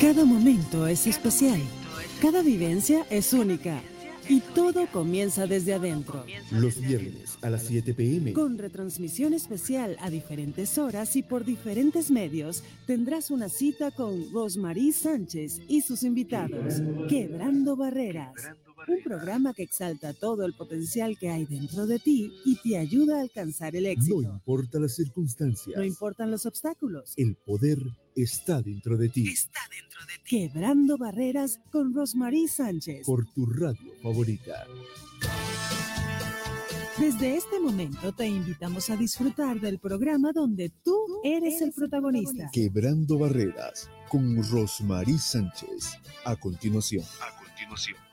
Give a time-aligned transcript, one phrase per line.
[0.00, 1.60] Cada momento es especial.
[2.22, 3.82] Cada vivencia es única.
[4.30, 6.24] Y todo comienza desde adentro.
[6.50, 8.32] Los viernes a las 7 pm.
[8.32, 14.92] Con retransmisión especial a diferentes horas y por diferentes medios, tendrás una cita con Rosmarie
[14.92, 16.80] Sánchez y sus invitados.
[17.08, 18.32] Quebrando barreras.
[18.90, 23.18] Un programa que exalta todo el potencial que hay dentro de ti y te ayuda
[23.18, 24.20] a alcanzar el éxito.
[24.20, 25.76] No importa las circunstancias.
[25.76, 27.14] No importan los obstáculos.
[27.16, 27.78] El poder
[28.16, 29.28] está dentro de ti.
[29.28, 30.48] Está dentro de ti.
[30.50, 33.06] Quebrando barreras con Rosmarie Sánchez.
[33.06, 34.66] Por tu radio favorita.
[36.98, 42.50] Desde este momento te invitamos a disfrutar del programa donde tú eres el protagonista.
[42.52, 45.96] Quebrando barreras con Rosmarie Sánchez.
[46.24, 47.04] A continuación.
[47.22, 48.09] A continuación.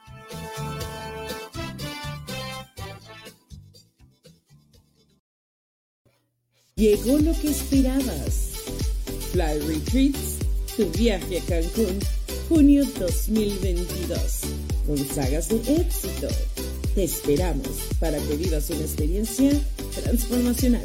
[6.77, 8.51] Llegó lo que esperabas.
[9.31, 10.37] Fly Retreats,
[10.77, 11.97] tu viaje a Cancún,
[12.47, 14.19] junio 2022,
[14.85, 16.27] con sagas de éxito.
[16.93, 17.67] Te esperamos
[17.99, 19.51] para que vivas una experiencia
[20.03, 20.83] transformacional.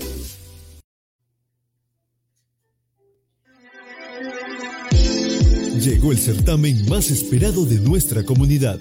[5.79, 8.81] Llegó el certamen más esperado de nuestra comunidad.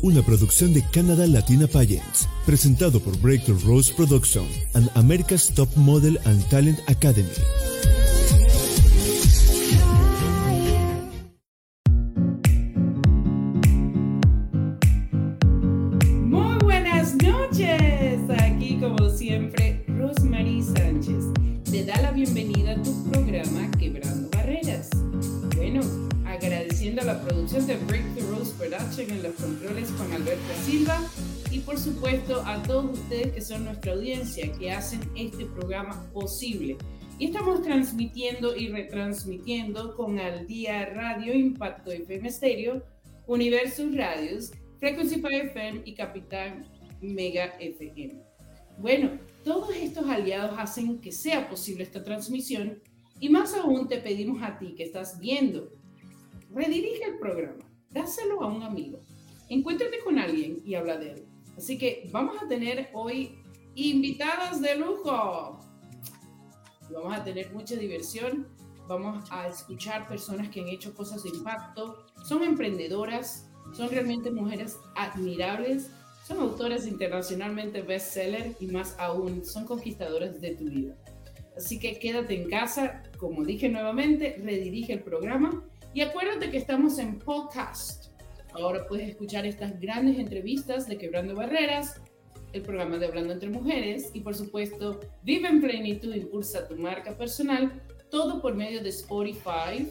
[0.00, 6.20] Una producción de Canada Latina Pageants, presentado por Breakthrough Rose Production and America's Top Model
[6.24, 7.28] and Talent Academy.
[16.26, 18.20] Muy buenas noches.
[18.38, 21.24] Aquí como siempre, Rosemary Sánchez
[21.68, 24.90] te da la bienvenida a tu programa Quebrando Barreras.
[25.56, 25.80] Bueno,
[26.28, 31.00] agradeciendo a la producción de Breakthrough Rose Production en los controles con Alberto Silva
[31.50, 36.76] y por supuesto a todos ustedes que son nuestra audiencia que hacen este programa posible.
[37.18, 42.82] Y estamos transmitiendo y retransmitiendo con Al Día Radio Impacto FM Stereo,
[43.26, 46.66] Universus Radios, Frequency FM y Capitán
[47.00, 48.22] Mega FM.
[48.78, 52.80] Bueno, todos estos aliados hacen que sea posible esta transmisión
[53.18, 55.72] y más aún te pedimos a ti que estás viendo,
[56.50, 59.00] redirige el programa, dáselo a un amigo,
[59.48, 61.24] encuéntrate con alguien y habla de él.
[61.56, 63.42] Así que vamos a tener hoy
[63.74, 65.60] invitadas de lujo.
[66.90, 68.48] Vamos a tener mucha diversión,
[68.86, 74.78] vamos a escuchar personas que han hecho cosas de impacto, son emprendedoras, son realmente mujeres
[74.96, 75.90] admirables,
[76.26, 80.96] son autoras internacionalmente bestseller y más aún, son conquistadoras de tu vida.
[81.56, 86.98] Así que quédate en casa, como dije nuevamente, redirige el programa y acuérdate que estamos
[86.98, 88.06] en podcast.
[88.52, 92.00] Ahora puedes escuchar estas grandes entrevistas de Quebrando Barreras,
[92.52, 97.16] el programa de Hablando entre Mujeres y por supuesto Vive en Plenitud, impulsa tu marca
[97.16, 99.88] personal, todo por medio de Spotify,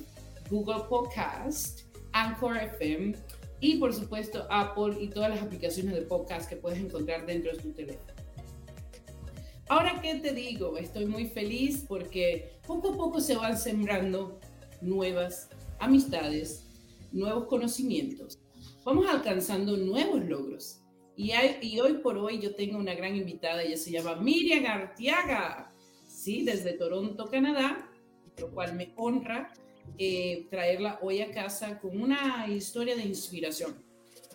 [0.50, 1.82] Google Podcast,
[2.14, 3.16] Anchor FM
[3.60, 7.58] y por supuesto Apple y todas las aplicaciones de podcast que puedes encontrar dentro de
[7.58, 8.14] tu teléfono.
[9.70, 10.78] Ahora, ¿qué te digo?
[10.78, 14.40] Estoy muy feliz porque poco a poco se van sembrando
[14.82, 15.50] nuevas
[15.80, 16.68] amistades,
[17.12, 18.40] nuevos conocimientos.
[18.84, 20.82] Vamos alcanzando nuevos logros.
[21.16, 21.32] Y,
[21.80, 25.74] hoy por hoy yo tengo una gran invitada, ella se llama Miriam Artiaga,
[26.06, 26.44] ¿sí?
[26.44, 27.90] desde Toronto, Canadá,
[28.38, 29.52] lo cual me honra
[29.98, 33.84] eh, traerla hoy a casa con una historia de inspiración.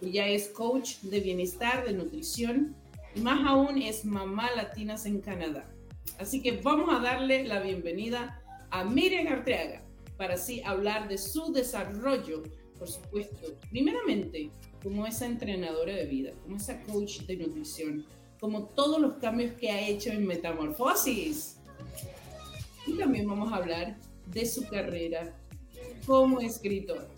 [0.00, 2.74] Ella es coach de bienestar, de nutrición
[3.14, 5.72] y más aún es mamá latinas en Canadá.
[6.19, 9.81] Así que vamos a darle la bienvenida a Miriam Arteaga
[10.22, 12.44] para así hablar de su desarrollo,
[12.78, 18.07] por supuesto, primeramente como esa entrenadora de vida, como esa coach de nutrición,
[18.39, 21.57] como todos los cambios que ha hecho en Metamorfosis.
[22.86, 25.36] Y también vamos a hablar de su carrera
[26.07, 27.09] como escritora.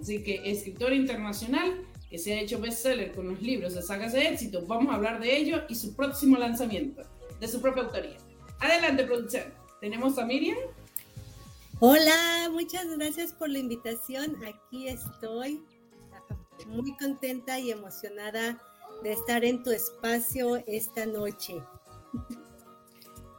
[0.00, 4.26] Así que escritora internacional que se ha hecho bestseller con los libros de sagas de
[4.26, 4.66] éxito.
[4.66, 7.02] Vamos a hablar de ello y su próximo lanzamiento,
[7.38, 8.16] de su propia autoría.
[8.58, 9.44] Adelante, producción.
[9.80, 10.58] Tenemos a Miriam.
[11.82, 14.36] Hola, muchas gracias por la invitación.
[14.44, 15.64] Aquí estoy
[16.66, 18.60] muy contenta y emocionada
[19.02, 21.54] de estar en tu espacio esta noche.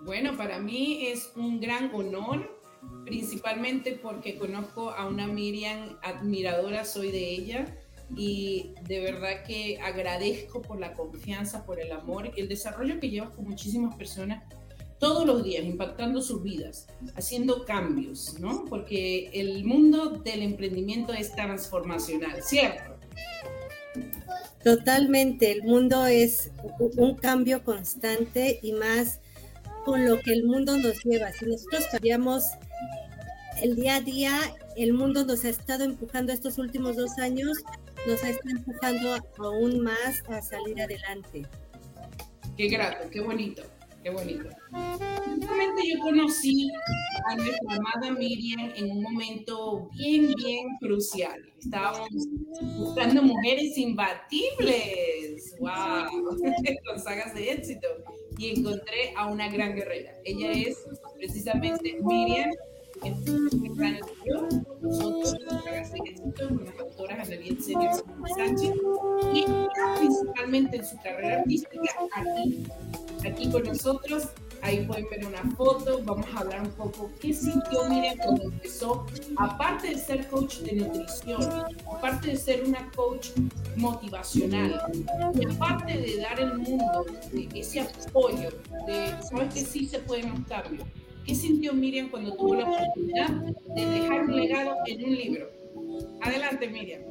[0.05, 2.59] Bueno, para mí es un gran honor,
[3.05, 7.77] principalmente porque conozco a una Miriam admiradora, soy de ella,
[8.15, 13.35] y de verdad que agradezco por la confianza, por el amor, el desarrollo que llevas
[13.35, 14.43] con muchísimas personas
[15.01, 18.65] todos los días, impactando sus vidas, haciendo cambios, ¿no?
[18.65, 22.95] Porque el mundo del emprendimiento es transformacional, ¿cierto?
[24.63, 26.51] Totalmente, el mundo es
[26.97, 29.19] un cambio constante y más
[29.85, 31.31] con lo que el mundo nos lleva.
[31.31, 32.43] Si nosotros cambiamos
[33.59, 34.39] el día a día,
[34.77, 37.57] el mundo nos ha estado empujando estos últimos dos años,
[38.05, 41.47] nos ha estado empujando aún más a salir adelante.
[42.55, 43.63] Qué grato, qué bonito.
[44.03, 44.49] Qué bonito.
[44.71, 46.69] Justamente yo conocí
[47.29, 51.39] a nuestra amada Miriam en un momento bien, bien crucial.
[51.59, 52.09] Estábamos
[52.77, 55.55] buscando mujeres imbatibles.
[55.59, 56.37] ¡Wow!
[56.85, 57.87] Con sagas de éxito.
[58.37, 60.13] Y encontré a una gran guerrera.
[60.25, 60.83] Ella es
[61.17, 62.49] precisamente Miriam
[64.81, 65.35] nosotros,
[66.51, 67.29] unas autoras,
[68.35, 68.73] Sánchez,
[69.33, 69.45] y
[69.97, 72.63] principalmente en su carrera artística aquí
[73.27, 74.29] aquí con nosotros.
[74.63, 79.07] Ahí pueden ver una foto, vamos a hablar un poco qué sintió Miriam cuando empezó,
[79.37, 81.41] aparte de ser coach de nutrición,
[81.91, 83.29] aparte de ser una coach
[83.75, 84.79] motivacional,
[85.33, 87.07] y aparte de dar el mundo
[87.55, 88.49] ese apoyo,
[88.85, 90.85] de saber que sí se pueden los.
[91.25, 93.29] ¿Qué sintió Miriam cuando tuvo la oportunidad
[93.75, 95.49] de dejar un legado en un libro?
[96.21, 97.01] Adelante, Miriam.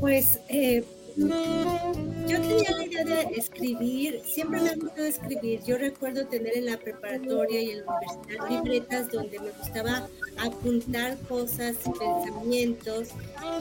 [0.00, 0.84] Pues eh,
[1.16, 5.62] yo tenía la idea de escribir, siempre me ha gustado escribir.
[5.64, 10.08] Yo recuerdo tener en la preparatoria y en la universidad libretas donde me gustaba
[10.38, 13.08] apuntar cosas pensamientos.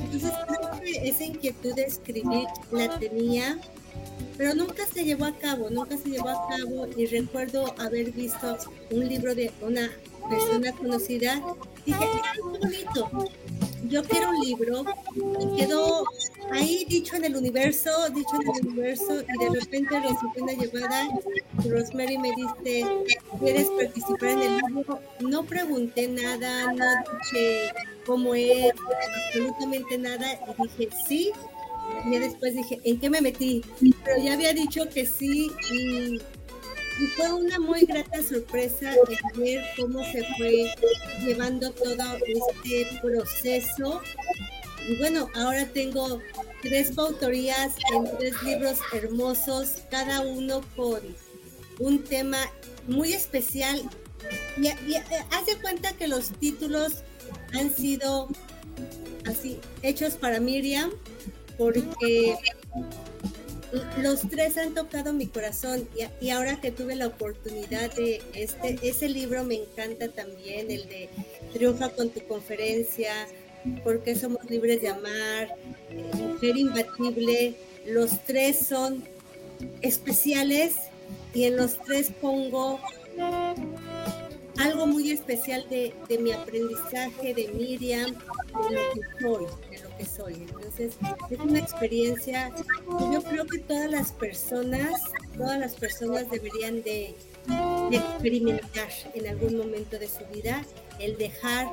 [0.02, 3.60] Entonces creo esa inquietud de escribir la tenía,
[4.38, 8.58] pero nunca se llevó a cabo, nunca se llevó a cabo y recuerdo haber visto
[8.90, 9.92] un libro de una
[10.30, 11.42] persona conocida.
[11.86, 13.12] Dije, qué bonito,
[13.84, 14.86] yo quiero un libro
[15.16, 16.06] y quedó
[16.52, 21.10] ahí dicho en el universo, dicho en el universo, y de repente recibí una llamada.
[21.70, 22.88] Rosemary me dice,
[23.40, 25.00] ¿quieres participar en el libro?
[25.20, 26.86] No pregunté nada, no
[27.20, 27.72] dije
[28.06, 28.74] cómo es,
[29.28, 31.32] absolutamente nada, y dije sí.
[32.06, 33.62] Y después dije, ¿en qué me metí?
[34.04, 36.20] Pero ya había dicho que sí y
[37.00, 38.94] y fue una muy grata sorpresa
[39.36, 40.74] ver cómo se fue
[41.26, 44.02] llevando todo este proceso.
[44.88, 46.20] Y bueno, ahora tengo
[46.62, 51.00] tres autorías en tres libros hermosos, cada uno con
[51.80, 52.38] un tema
[52.88, 53.82] muy especial.
[54.58, 57.04] Y, y eh, hace cuenta que los títulos
[57.54, 58.30] han sido
[59.26, 60.92] así hechos para Miriam,
[61.58, 62.38] porque
[64.02, 65.88] los tres han tocado mi corazón
[66.22, 71.10] y, ahora que tuve la oportunidad de este, ese libro me encanta también, el de
[71.54, 73.12] Triunfa con tu conferencia,
[73.84, 75.56] porque somos libres de amar,
[76.14, 77.56] Mujer Imbatible,
[77.86, 79.04] los tres son
[79.82, 80.76] especiales
[81.34, 82.80] y en los tres pongo
[84.60, 89.46] algo muy especial de, de mi aprendizaje de Miriam, de lo que soy,
[89.98, 90.34] que soy.
[90.34, 90.98] Entonces,
[91.30, 92.52] es una experiencia
[93.12, 95.02] yo creo que todas las personas,
[95.38, 97.16] todas las personas deberían de,
[97.92, 100.64] experimentar en algún momento de su vida
[101.00, 101.68] el dejar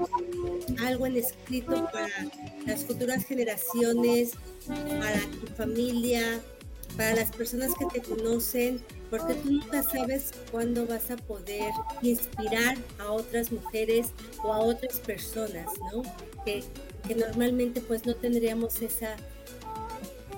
[0.85, 2.09] algo en escrito para
[2.67, 4.33] las futuras generaciones,
[4.67, 6.41] para tu familia,
[6.97, 8.81] para las personas que te conocen,
[9.11, 14.09] porque tú nunca sabes cuándo vas a poder inspirar a otras mujeres
[14.43, 16.03] o a otras personas, ¿no?
[16.45, 16.65] Que
[17.15, 19.17] normalmente pues no tendríamos esa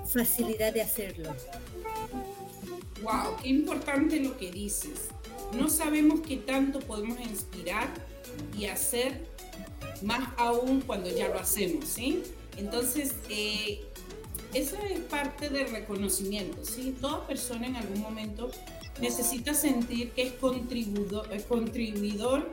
[0.07, 1.35] facilidad de hacerlo.
[3.01, 5.09] Wow, qué importante lo que dices.
[5.53, 7.89] No sabemos qué tanto podemos inspirar
[8.57, 9.27] y hacer
[10.01, 12.23] más aún cuando ya lo hacemos, ¿sí?
[12.57, 13.83] Entonces, eh,
[14.53, 16.95] eso es parte del reconocimiento, ¿sí?
[16.99, 18.51] Toda persona en algún momento
[19.01, 22.49] necesita sentir que es contribuidor, es contribuidor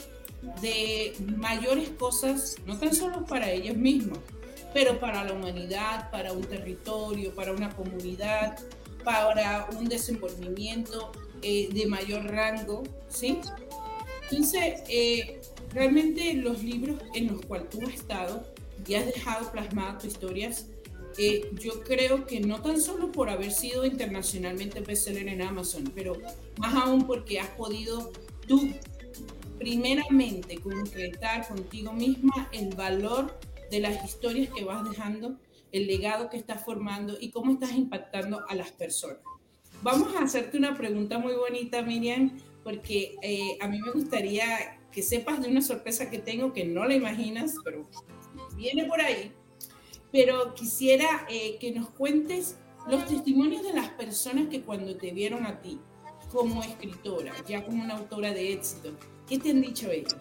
[0.62, 4.18] de mayores cosas, no tan solo para ellos mismos,
[4.72, 8.58] pero para la humanidad, para un territorio, para una comunidad,
[9.04, 13.38] para un desenvolvimiento eh, de mayor rango, ¿sí?
[14.30, 15.40] Entonces, eh,
[15.72, 18.44] realmente los libros en los cuales tú has estado
[18.86, 20.66] y has dejado plasmadas tus historias,
[21.22, 26.16] eh, yo creo que no tan solo por haber sido internacionalmente bestseller en Amazon, pero
[26.56, 28.10] más aún porque has podido
[28.48, 28.70] tú
[29.58, 33.38] primeramente concretar contigo misma el valor
[33.70, 35.36] de las historias que vas dejando,
[35.72, 39.18] el legado que estás formando y cómo estás impactando a las personas.
[39.82, 45.02] Vamos a hacerte una pregunta muy bonita, Miriam, porque eh, a mí me gustaría que
[45.02, 47.86] sepas de una sorpresa que tengo que no la imaginas, pero
[48.56, 49.34] viene por ahí.
[50.12, 52.56] Pero quisiera eh, que nos cuentes
[52.88, 55.80] los testimonios de las personas que cuando te vieron a ti
[56.30, 58.92] como escritora, ya como una autora de éxito,
[59.28, 60.16] ¿qué te han dicho ellos?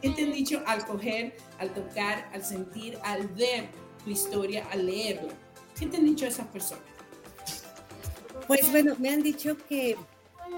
[0.00, 3.68] ¿Qué te han dicho al coger, al tocar, al sentir, al ver
[4.04, 5.32] tu historia, al leerla?
[5.78, 6.84] ¿Qué te han dicho esas personas?
[8.46, 9.96] Pues bueno, me han dicho que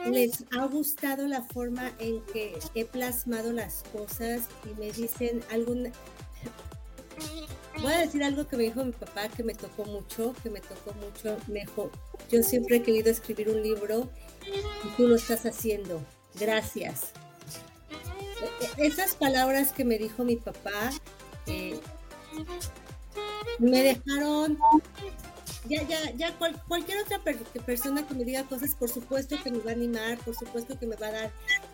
[0.07, 5.91] les ha gustado la forma en que he plasmado las cosas y me dicen algún
[7.83, 10.61] voy a decir algo que me dijo mi papá que me tocó mucho, que me
[10.61, 11.91] tocó mucho, me dijo,
[12.31, 14.11] yo siempre he querido escribir un libro
[14.85, 16.01] y tú lo estás haciendo,
[16.39, 17.13] gracias.
[18.77, 20.91] E, e, esas palabras que me dijo mi papá
[21.47, 21.79] eh,
[23.59, 24.59] me dejaron
[25.69, 26.37] ya, ya, ya
[26.69, 27.21] cualquier otra
[27.65, 30.87] persona que me diga cosas, por supuesto que me va a animar, por supuesto que
[30.87, 31.33] me va a dar,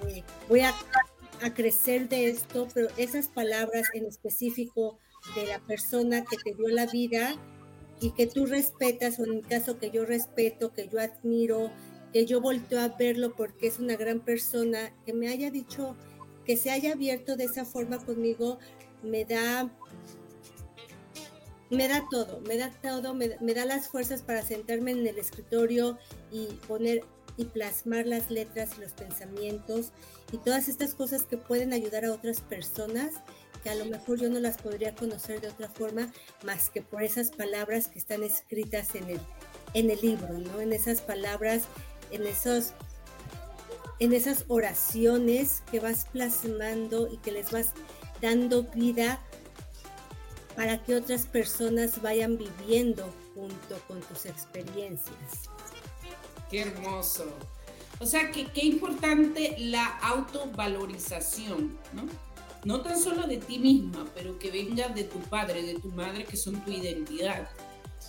[0.09, 0.75] eh, voy a,
[1.55, 4.99] crecer de esto, pero esas palabras en específico
[5.35, 7.37] de la persona que te dio la vida
[8.01, 11.71] y que tú respetas, o en mi caso que yo respeto, que yo admiro,
[12.13, 15.97] que yo volteo a verlo porque es una gran persona, que me haya dicho,
[16.45, 18.59] que se haya abierto de esa forma conmigo,
[19.03, 19.71] me da
[21.71, 25.99] me da todo, me da todo, me, da las fuerzas para sentarme en el escritorio
[26.31, 27.03] y poner
[27.37, 29.93] y plasmar las letras y los pensamientos
[30.33, 33.15] y todas estas cosas que pueden ayudar a otras personas
[33.67, 36.09] que a lo mejor yo no las podría conocer de otra forma
[36.45, 39.21] más que por esas palabras que están escritas en el,
[39.75, 40.61] en el libro, ¿no?
[40.61, 41.65] En esas palabras,
[42.13, 42.75] en esos
[43.99, 47.73] en esas oraciones que vas plasmando y que les vas
[48.23, 49.21] dando vida
[50.55, 55.51] para que otras personas vayan viviendo junto con tus experiencias.
[56.53, 57.27] Qué hermoso.
[57.99, 62.26] O sea, que qué importante la autovalorización, ¿no?
[62.67, 66.25] No tan solo de ti misma, pero que venga de tu padre, de tu madre,
[66.25, 67.49] que son tu identidad.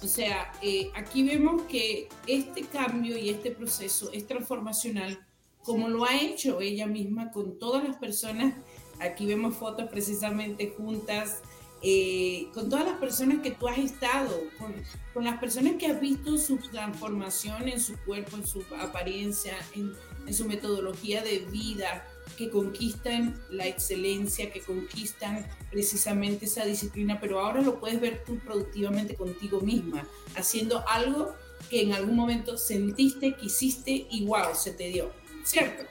[0.02, 5.24] O sea, eh, aquí vemos que este cambio y este proceso es transformacional,
[5.64, 8.56] como lo ha hecho ella misma con todas las personas.
[9.00, 11.44] Aquí vemos fotos precisamente juntas,
[11.84, 14.74] eh, con todas las personas que tú has estado, con,
[15.14, 19.94] con, las personas que has visto su transformación en su cuerpo, en su apariencia, en,
[20.26, 27.40] en su metodología de vida, que conquistan la excelencia, que conquistan precisamente esa disciplina, pero
[27.40, 31.36] ahora lo puedes ver tú productivamente contigo misma, haciendo algo
[31.70, 35.12] que en algún momento sentiste, quisiste y wow, se te dio,
[35.44, 35.84] ¿cierto?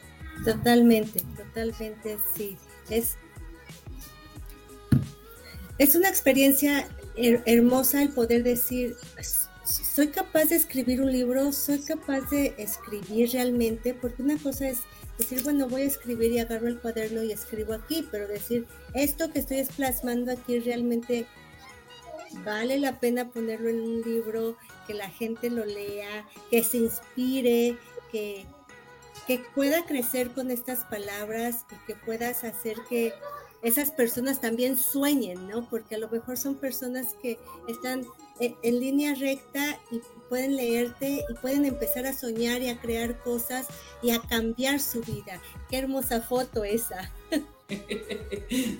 [0.44, 2.56] Totalmente, totalmente, sí.
[2.88, 3.16] Es
[5.78, 8.96] es una experiencia hermosa el poder decir,
[9.64, 14.78] soy capaz de escribir un libro, soy capaz de escribir realmente, porque una cosa es
[15.18, 19.30] decir, bueno, voy a escribir y agarro el cuaderno y escribo aquí, pero decir, esto
[19.30, 21.26] que estoy plasmando aquí realmente
[22.44, 24.56] vale la pena ponerlo en un libro,
[24.86, 27.78] que la gente lo lea, que se inspire,
[28.12, 28.44] que,
[29.26, 33.12] que pueda crecer con estas palabras y que puedas hacer que
[33.62, 35.68] esas personas también sueñen, ¿no?
[35.68, 38.06] Porque a lo mejor son personas que están
[38.38, 43.66] en, línea recta y pueden leerte y pueden empezar a soñar y a crear cosas
[44.02, 45.40] y a cambiar su vida.
[45.70, 47.12] Qué hermosa foto esa.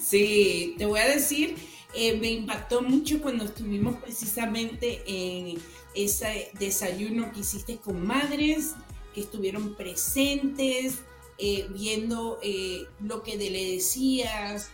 [0.01, 1.57] Sí, te voy a decir,
[1.95, 5.59] eh, me impactó mucho cuando estuvimos precisamente en
[5.95, 8.75] ese desayuno que hiciste con madres
[9.15, 10.99] que estuvieron presentes,
[11.39, 14.71] eh, viendo eh, lo que le decías,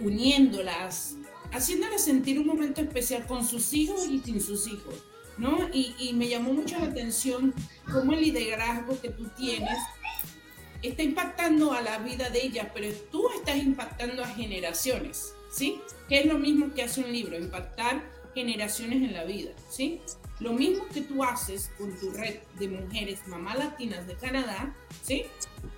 [0.00, 1.16] uniéndolas,
[1.52, 4.94] haciéndolas sentir un momento especial con sus hijos y sin sus hijos,
[5.38, 5.68] ¿no?
[5.72, 7.54] Y, y me llamó mucho la atención
[7.92, 9.78] cómo el liderazgo que tú tienes
[10.82, 15.80] está impactando a la vida de ellas, pero tú estás impactando a generaciones, ¿sí?
[16.08, 18.02] Que es lo mismo que hace un libro, impactar
[18.34, 20.00] generaciones en la vida, ¿sí?
[20.40, 25.24] Lo mismo que tú haces con tu red de mujeres mamás latinas de Canadá, ¿sí?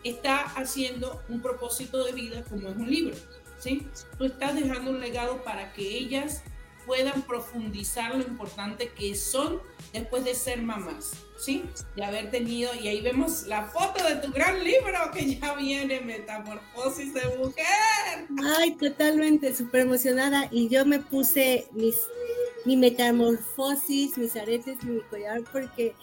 [0.02, 3.14] Está haciendo un propósito de vida como es un libro,
[3.58, 3.86] ¿sí?
[4.18, 6.42] Tú estás dejando un legado para que ellas
[6.86, 9.60] puedan profundizar lo importante que son
[9.92, 11.64] después de ser mamás, ¿sí?
[11.96, 16.00] De haber tenido, y ahí vemos la foto de tu gran libro que ya viene,
[16.00, 18.28] Metamorfosis de Mujer.
[18.58, 20.48] Ay, totalmente, súper emocionada.
[20.50, 21.96] Y yo me puse mis
[22.66, 25.94] mi metamorfosis, mis aretes, mi collar, porque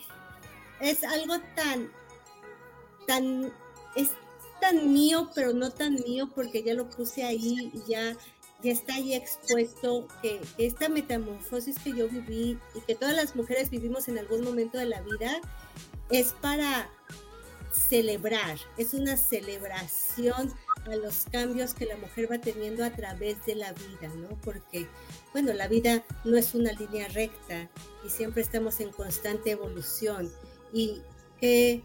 [0.79, 1.91] es algo tan,
[3.05, 3.53] tan,
[3.97, 4.11] es
[4.61, 8.15] tan mío, pero no tan mío, porque ya lo puse ahí y ya,
[8.63, 13.69] ya está ahí expuesto, que esta metamorfosis que yo viví y que todas las mujeres
[13.69, 15.41] vivimos en algún momento de la vida,
[16.09, 16.89] es para
[17.71, 20.53] celebrar, es una celebración
[20.85, 24.29] a los cambios que la mujer va teniendo a través de la vida, ¿no?
[24.43, 24.87] Porque,
[25.31, 27.69] bueno, la vida no es una línea recta
[28.05, 30.31] y siempre estamos en constante evolución
[30.71, 31.01] y
[31.39, 31.83] que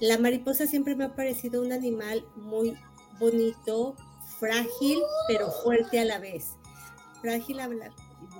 [0.00, 2.76] la mariposa siempre me ha parecido un animal muy
[3.18, 3.96] bonito,
[4.38, 6.56] frágil, pero fuerte a la vez.
[7.20, 7.58] Frágil,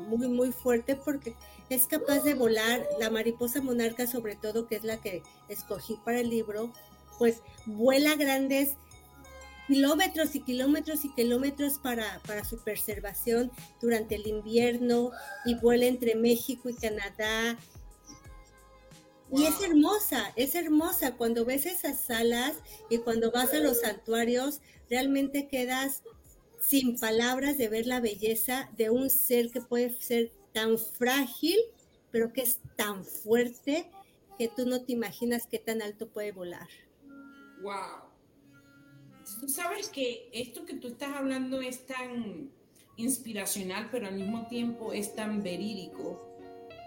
[0.08, 1.34] muy, muy fuerte porque
[1.68, 2.86] es capaz de volar.
[2.98, 6.72] La mariposa monarca, sobre todo, que es la que escogí para el libro,
[7.18, 8.74] pues vuela grandes
[9.66, 13.50] kilómetros y kilómetros y kilómetros para, para su preservación
[13.82, 15.10] durante el invierno
[15.44, 17.58] y vuela entre México y Canadá.
[19.30, 21.16] Y es hermosa, es hermosa.
[21.16, 22.54] Cuando ves esas alas
[22.88, 26.02] y cuando vas a los santuarios, realmente quedas
[26.61, 31.58] sin palabras de ver la belleza de un ser que puede ser tan frágil,
[32.11, 33.90] pero que es tan fuerte
[34.38, 36.68] que tú no te imaginas qué tan alto puede volar.
[37.62, 38.08] Wow.
[39.40, 42.50] Tú sabes que esto que tú estás hablando es tan
[42.97, 46.27] inspiracional, pero al mismo tiempo es tan verídico,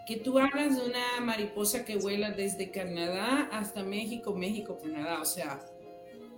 [0.05, 5.25] que tú hablas de una mariposa que vuela desde Canadá hasta México, México, Canadá, o
[5.25, 5.65] sea,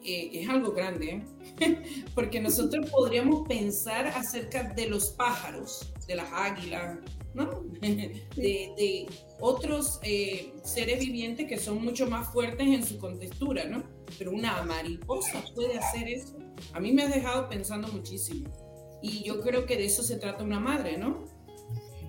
[0.06, 1.24] eh, es algo grande,
[1.60, 1.84] ¿eh?
[2.16, 6.98] porque nosotros podríamos pensar acerca de los pájaros, de las águilas,
[7.34, 7.64] ¿no?
[7.82, 9.08] de,
[9.40, 13.84] otros eh, seres vivientes que son mucho más fuertes en su contextura, ¿no?
[14.18, 16.38] Pero una mariposa puede hacer eso.
[16.74, 18.50] A mí me has dejado pensando muchísimo.
[19.02, 21.26] Y yo creo que de eso se trata una madre, ¿no?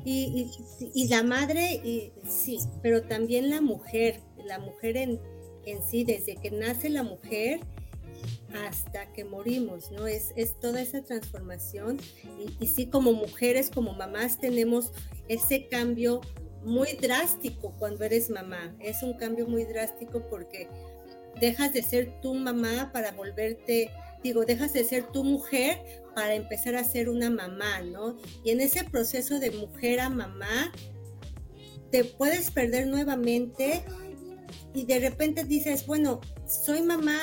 [0.04, 0.50] Y,
[0.92, 5.18] y, la madre, sí, pero también la mujer, la mujer en,
[5.64, 7.60] en sí, desde que nace la mujer,
[8.66, 10.06] hasta que morimos, ¿no?
[10.06, 11.98] Es, es toda esa transformación
[12.38, 14.92] y, y, sí como mujeres, como mamás tenemos
[15.28, 16.20] ese cambio
[16.64, 18.74] muy drástico cuando eres mamá.
[18.80, 20.68] Es un cambio muy drástico porque
[21.40, 23.90] dejas de ser tu mamá para volverte,
[24.24, 28.16] digo, dejas de ser tu mujer para empezar a ser una mamá, ¿no?
[28.42, 30.72] Y en ese proceso de mujer a mamá,
[31.92, 33.84] te puedes perder nuevamente
[34.74, 37.20] y de repente dices, bueno, soy mamá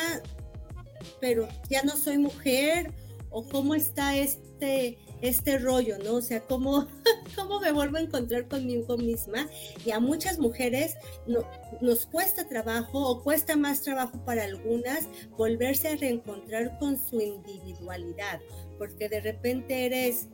[1.20, 2.92] pero ya no soy mujer
[3.30, 6.16] o cómo está este, este rollo, ¿no?
[6.16, 6.88] O sea, ¿cómo,
[7.36, 9.48] cómo me vuelvo a encontrar conmigo misma.
[9.86, 10.96] Y a muchas mujeres
[11.28, 11.46] no,
[11.82, 15.08] nos cuesta trabajo o cuesta más trabajo para algunas
[15.38, 18.40] volverse a reencontrar con su individualidad,
[18.78, 20.28] porque de repente eres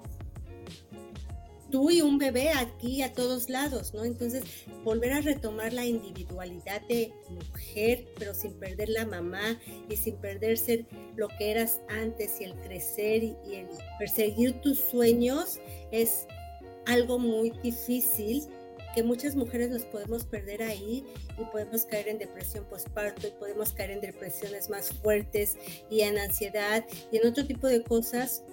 [1.69, 4.03] tú y un bebé aquí a todos lados, ¿no?
[4.05, 4.43] Entonces,
[4.83, 10.57] volver a retomar la individualidad de mujer, pero sin perder la mamá y sin perder
[10.57, 13.67] ser lo que eras antes y el crecer y, el
[13.99, 15.59] perseguir tus sueños
[15.91, 16.27] es
[16.85, 18.43] algo muy difícil
[18.97, 21.05] que muchas mujeres nos podemos perder ahí
[21.37, 25.55] y podemos caer en depresión postparto y podemos caer en depresiones más fuertes
[25.91, 28.43] y en ansiedad y en otro tipo de cosas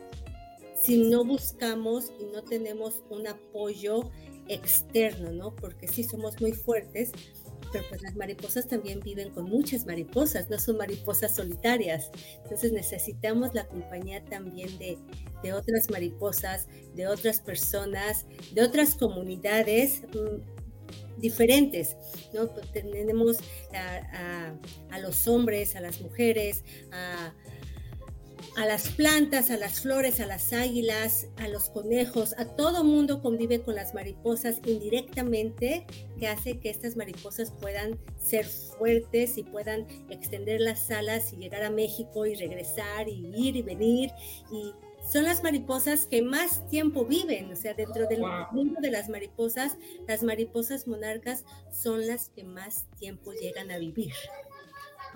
[0.85, 4.11] si no buscamos y no tenemos un apoyo
[4.49, 5.57] externo, ¿no?
[5.57, 7.11] Porque sí somos muy fuertes,
[7.73, 12.11] pero pues las mariposas también viven con muchas mariposas, no son mariposas solitarias.
[12.43, 14.99] Entonces necesitamos la compañía también de,
[15.43, 21.97] de otras mariposas, de otras personas, de otras comunidades mm, diferentes,
[22.35, 22.53] ¿no?
[22.53, 23.39] Pues tenemos
[23.73, 24.55] a,
[24.91, 27.33] a, los hombres, a las mujeres, a
[28.57, 33.21] a las plantas, a las flores, a las águilas, a los conejos, a todo mundo
[33.21, 35.87] convive con las mariposas indirectamente,
[36.19, 41.65] que hace que estas mariposas puedan ser fuertes y puedan extender las alas y llegar
[41.65, 44.11] a México y regresar y ir y venir.
[44.53, 44.73] Y
[45.11, 49.77] son las mariposas que más tiempo viven, o sea, dentro del mundo de las mariposas,
[50.07, 54.13] las mariposas monarcas son las que más tiempo llegan a vivir.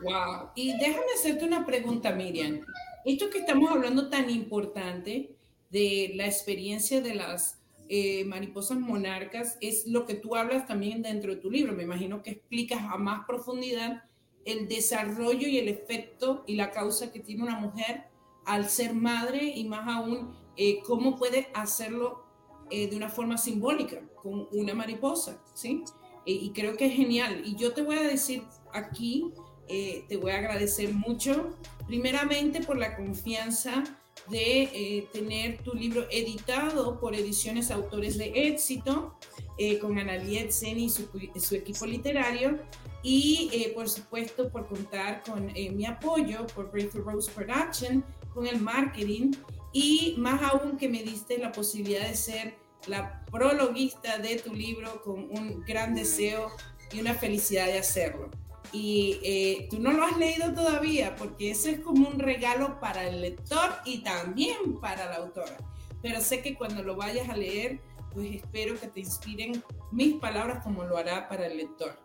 [0.02, 0.50] Wow.
[0.54, 2.64] Y déjame hacerte una pregunta, Miriam
[3.04, 5.36] esto que estamos hablando tan importante
[5.70, 7.58] de la experiencia de las
[7.88, 11.72] eh, mariposas monarcas es lo que tú hablas también dentro de tu libro.
[11.72, 14.04] Me imagino que explicas a más profundidad
[14.44, 18.04] el desarrollo y el efecto y la causa que tiene una mujer
[18.44, 22.24] al ser madre y más aún eh, cómo puede hacerlo
[22.70, 25.84] eh, de una forma simbólica con una mariposa, ¿sí?
[26.30, 27.40] y creo que es genial.
[27.46, 28.42] Y yo te voy a decir
[28.74, 29.32] aquí,
[29.66, 31.56] te voy a agradecer mucho
[31.88, 33.82] primeramente por la confianza
[34.28, 39.16] de eh, tener tu libro editado por Ediciones Autores de Éxito,
[39.56, 41.08] eh, con Analiet Sen y su,
[41.40, 42.58] su, equipo literario,
[43.02, 48.60] y eh, por supuesto por contar con mi apoyo por Breakthrough Rose Production, con el
[48.60, 49.32] marketing,
[49.72, 52.54] y más aún que me diste la posibilidad de ser
[52.86, 56.50] la prologuista de tu libro con un gran deseo
[56.92, 58.30] y una felicidad de hacerlo.
[58.72, 63.06] Y eh, tú no lo has leído todavía porque ese es como un regalo para
[63.08, 65.56] el lector y también para la autora.
[66.02, 67.80] Pero sé que cuando lo vayas a leer,
[68.12, 71.98] pues espero que te inspiren mis palabras como lo hará para el lector.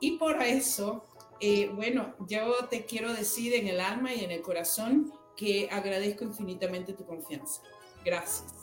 [0.00, 1.04] Y por eso,
[1.40, 6.24] eh, bueno, yo te quiero decir en el alma y en el corazón que agradezco
[6.24, 7.62] infinitamente tu confianza.
[8.04, 8.54] Gracias.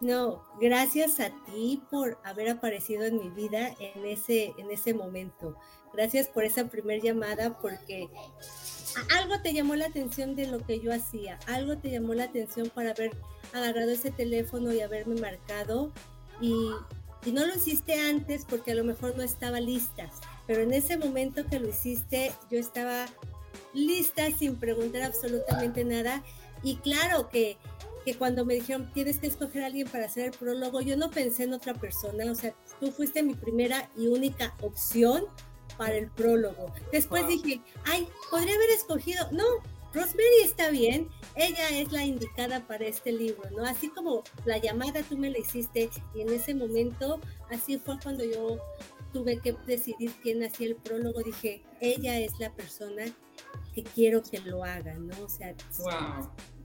[0.00, 5.56] No, gracias a ti por haber aparecido en mi vida en ese, en ese momento.
[5.94, 8.08] Gracias por esa primer llamada porque
[9.16, 12.70] algo te llamó la atención de lo que yo hacía, algo te llamó la atención
[12.70, 13.12] para haber
[13.52, 15.92] agarrado ese teléfono y haberme marcado.
[16.40, 16.70] Y,
[17.24, 20.10] y no lo hiciste antes porque a lo mejor no estaba lista,
[20.46, 23.06] pero en ese momento que lo hiciste yo estaba
[23.72, 26.22] lista sin preguntar absolutamente nada.
[26.62, 27.56] Y claro que
[28.04, 31.10] que cuando me dijeron tienes que escoger a alguien para hacer el prólogo, yo no
[31.10, 35.24] pensé en otra persona, o sea, tú fuiste mi primera y única opción
[35.76, 36.72] para el prólogo.
[36.92, 39.44] Después dije, ay, podría haber escogido, no,
[39.92, 43.64] Rosemary está bien, ella es la indicada para este libro, ¿no?
[43.64, 48.24] Así como la llamada tú me la hiciste y en ese momento, así fue cuando
[48.24, 48.58] yo
[49.12, 53.04] tuve que decidir quién hacía el prólogo, dije, ella es la persona
[53.72, 55.14] que quiero que lo haga, ¿no?
[55.24, 55.54] O sea,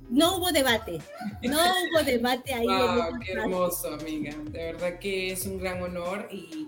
[0.09, 0.99] no hubo debate,
[1.43, 2.65] no hubo debate ahí.
[2.65, 4.35] Wow, qué hermoso, amiga.
[4.45, 6.67] De verdad que es un gran honor y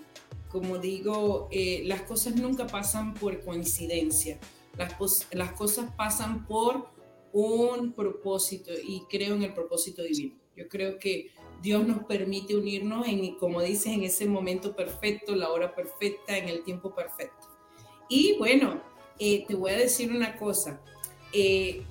[0.51, 4.39] como digo, eh, las cosas nunca pasan por coincidencia,
[4.77, 6.89] las, las cosas pasan por
[7.33, 10.35] un propósito y creo en el propósito divino.
[10.55, 15.49] Yo creo que Dios nos permite unirnos en, como dices, en ese momento perfecto, la
[15.49, 17.47] hora perfecta, en el tiempo perfecto.
[18.09, 18.81] Y bueno,
[19.19, 20.81] eh, te voy a decir una cosa.
[21.31, 21.83] Eh,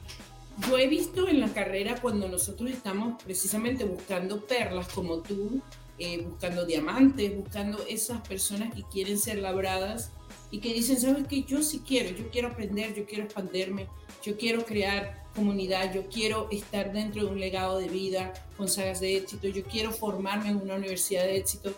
[0.68, 5.62] yo he visto en la carrera cuando nosotros estamos precisamente buscando perlas como tú,
[6.00, 10.12] eh, buscando diamantes, buscando esas personas que quieren ser labradas
[10.50, 13.86] y que dicen, sabes que yo sí quiero, yo quiero aprender, yo quiero expanderme,
[14.22, 19.00] yo quiero crear comunidad, yo quiero estar dentro de un legado de vida con sagas
[19.00, 21.72] de éxito, yo quiero formarme en una universidad de éxito.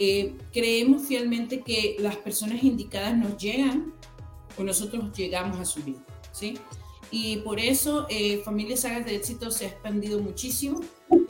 [0.00, 3.94] Eh, creemos fielmente que las personas indicadas nos llegan
[4.56, 6.58] o nosotros llegamos a su vida, ¿sí?
[7.12, 8.42] Y por eso eh,
[8.76, 10.80] Sagas de Éxito se ha expandido muchísimo.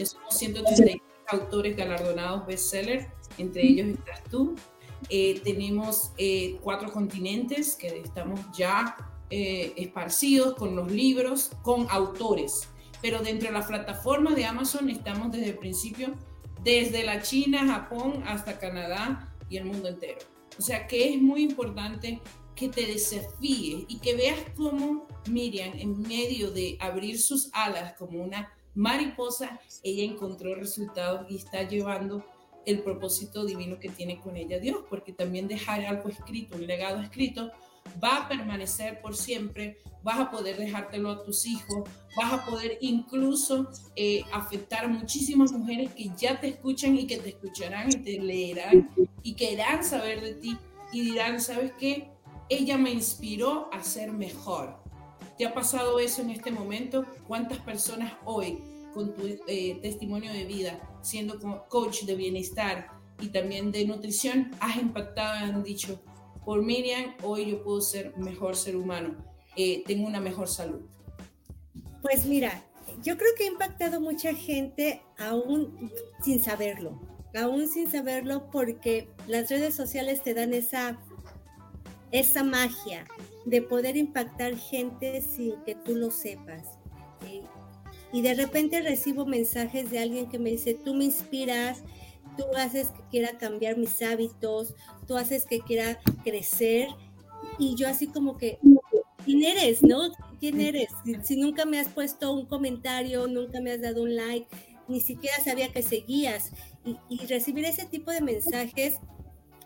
[0.03, 4.57] Somos 136 autores galardonados bestseller, entre ellos estás tú.
[5.11, 8.97] Eh, tenemos eh, cuatro continentes que estamos ya
[9.31, 12.69] eh, esparcidos con los libros, con autores.
[13.01, 16.15] Pero dentro de la plataforma de Amazon estamos desde el principio,
[16.65, 20.19] desde la China, Japón hasta Canadá y el mundo entero.
[20.59, 22.21] O sea que es muy importante
[22.57, 28.21] que te desafíes y que veas cómo Miriam, en medio de abrir sus alas como
[28.21, 32.25] una mariposa, ella encontró resultados y está llevando
[32.67, 37.01] el propósito divino que tiene con ella Dios, porque también dejar algo escrito, un legado
[37.01, 37.51] escrito,
[38.03, 42.79] va a permanecer por siempre, vas a poder dejártelo a tus hijos, vas a poder
[42.81, 47.97] incluso eh, afectar a muchísimas mujeres que ya te escuchan y que te escucharán y
[47.97, 48.91] te leerán
[49.23, 50.57] y querrán saber de ti
[50.93, 52.11] y dirán, ¿sabes qué?
[52.49, 54.88] Ella me inspiró a ser mejor.
[55.39, 57.07] ¿Te ha pasado eso en este momento?
[57.29, 58.59] ¿Cuántas personas hoy
[58.93, 64.77] con tu eh, testimonio de vida, siendo coach de bienestar y también de nutrición, has
[64.77, 66.03] impactado y han dicho,
[66.45, 69.15] por Miriam, hoy yo puedo ser mejor ser humano,
[69.55, 70.81] eh, tengo una mejor salud?
[72.03, 72.65] Pues mira,
[73.05, 75.93] yo creo que ha impactado mucha gente aún
[76.25, 77.01] sin saberlo,
[77.41, 80.99] aún sin saberlo porque las redes sociales te dan esa,
[82.11, 83.05] esa magia,
[83.49, 86.79] de poder impactar gente sin que tú lo sepas.
[88.13, 91.83] Y de repente recibo mensajes de alguien que me dice, tú me inspiras,
[92.37, 94.75] tú haces que quiera cambiar mis hábitos,
[95.07, 96.89] tú haces que quiera crecer.
[97.59, 98.59] Y yo así como que,
[99.25, 99.83] ¿quién eres?
[99.83, 100.13] ¿No?
[100.41, 100.89] ¿Quién eres?
[101.23, 104.49] Si, nunca me has puesto un comentario, nunca me has dado un like,
[104.89, 106.53] ni siquiera sabía que seguías.
[106.85, 109.01] Y, y recibir ese tipo de mensajes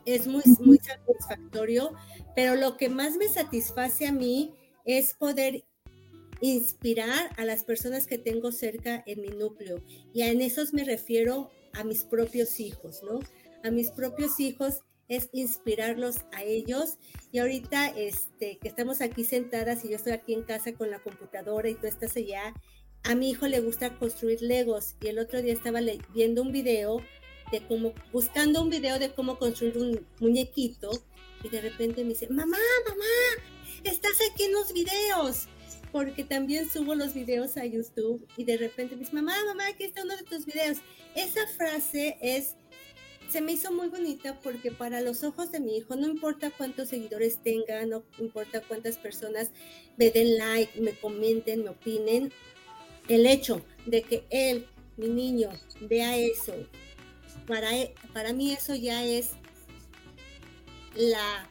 [0.04, 1.92] es muy, muy satisfactorio,
[2.34, 5.64] pero lo que más me satisface a mí es poder
[6.40, 9.82] inspirar a las personas que tengo cerca en mi núcleo.
[10.12, 13.20] Y en esos me refiero a mis propios hijos, ¿no?
[13.62, 16.98] A mis propios hijos es inspirarlos a ellos.
[17.30, 20.98] Y ahorita este, que estamos aquí sentadas y yo estoy aquí en casa con la
[20.98, 22.54] computadora y tú estás allá,
[23.04, 25.80] a mi hijo le gusta construir legos y el otro día estaba
[26.14, 27.00] viendo un video
[27.50, 30.90] de cómo, buscando un video de cómo construir un muñequito
[31.42, 33.44] y de repente me dice, mamá, mamá,
[33.84, 35.48] estás aquí en los videos,
[35.90, 39.84] porque también subo los videos a YouTube y de repente me dice, mamá, mamá, aquí
[39.84, 40.78] está uno de tus videos.
[41.14, 42.56] Esa frase es
[43.32, 46.90] se me hizo muy bonita porque para los ojos de mi hijo, no importa cuántos
[46.90, 49.52] seguidores tenga, no importa cuántas personas
[49.96, 52.30] me den like, me comenten, me opinen,
[53.08, 54.66] el hecho de que él,
[54.98, 55.48] mi niño,
[55.80, 56.52] vea eso,
[57.46, 59.30] para, e, para mí eso ya es
[60.94, 61.48] la,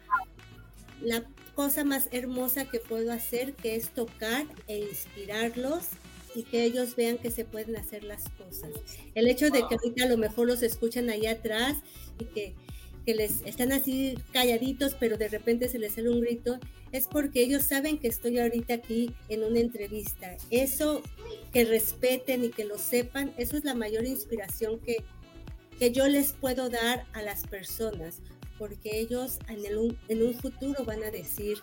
[1.02, 1.26] la
[1.56, 5.86] cosa más hermosa que puedo hacer, que es tocar e inspirarlos
[6.34, 8.70] y que ellos vean que se pueden hacer las cosas.
[9.16, 11.78] El hecho de que ahorita a lo mejor los escuchan allá atrás
[12.20, 12.56] y que,
[13.06, 16.60] que les están así calladitos, pero de repente se les sale un grito,
[16.92, 20.36] es porque ellos saben que estoy ahorita aquí en una entrevista.
[20.50, 21.02] Eso,
[21.52, 24.98] que respeten y que lo sepan, eso es la mayor inspiración que,
[25.80, 28.20] que yo les puedo dar a las personas,
[28.62, 31.58] porque ellos en, el, en un futuro van a decir,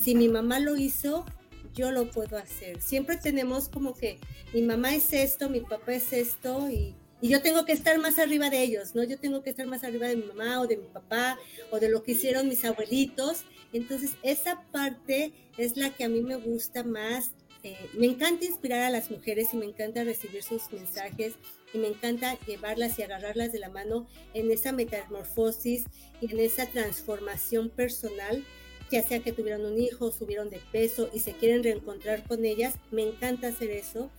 [0.00, 1.26] si mi mamá lo hizo,
[1.74, 2.80] yo lo puedo hacer.
[2.80, 4.20] Siempre tenemos como que
[4.52, 8.50] mi mamá es esto, mi papá es esto y, yo tengo que estar más arriba
[8.50, 9.02] de ellos, ¿no?
[9.02, 11.38] Yo tengo que estar más arriba de mi mamá o de mi papá
[11.70, 13.44] o de lo que hicieron mis abuelitos.
[13.72, 17.32] Entonces, esa parte es la que a mí me gusta más.
[17.62, 21.34] Eh, me encanta inspirar a las mujeres y me encanta recibir sus mensajes
[21.74, 25.84] y me encanta llevarlas y agarrarlas de la mano en esa metamorfosis
[26.22, 28.44] y en esa transformación personal
[28.90, 32.74] ya sea que tuvieron un hijo, subieron de peso y se quieren reencontrar con ellas,
[32.90, 34.10] me encanta hacer eso,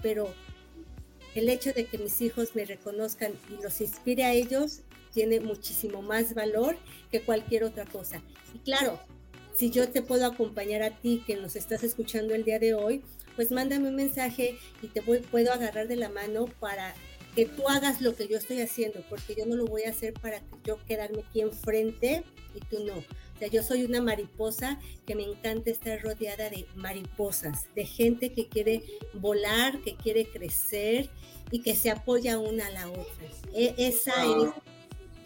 [0.00, 0.32] pero
[1.34, 4.80] el hecho de que mis hijos me reconozcan y los inspire a ellos
[5.12, 6.76] tiene muchísimo más valor
[7.10, 8.22] que cualquier otra cosa.
[8.54, 9.00] Y claro,
[9.54, 13.02] si yo te puedo acompañar a ti que nos estás escuchando el día de hoy,
[13.36, 16.94] pues mándame un mensaje y te puedo agarrar de la mano para
[17.34, 20.12] que tú hagas lo que yo estoy haciendo, porque yo no lo voy a hacer
[20.12, 23.02] para yo quedarme aquí enfrente y tú no
[23.50, 28.82] yo soy una mariposa que me encanta estar rodeada de mariposas, de gente que quiere
[29.14, 31.08] volar, que quiere crecer
[31.50, 33.28] y que se apoya una a la otra.
[33.54, 34.50] E, esa es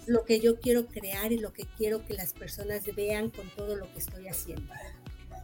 [0.06, 3.76] lo que yo quiero crear y lo que quiero que las personas vean con todo
[3.76, 4.72] lo que estoy haciendo.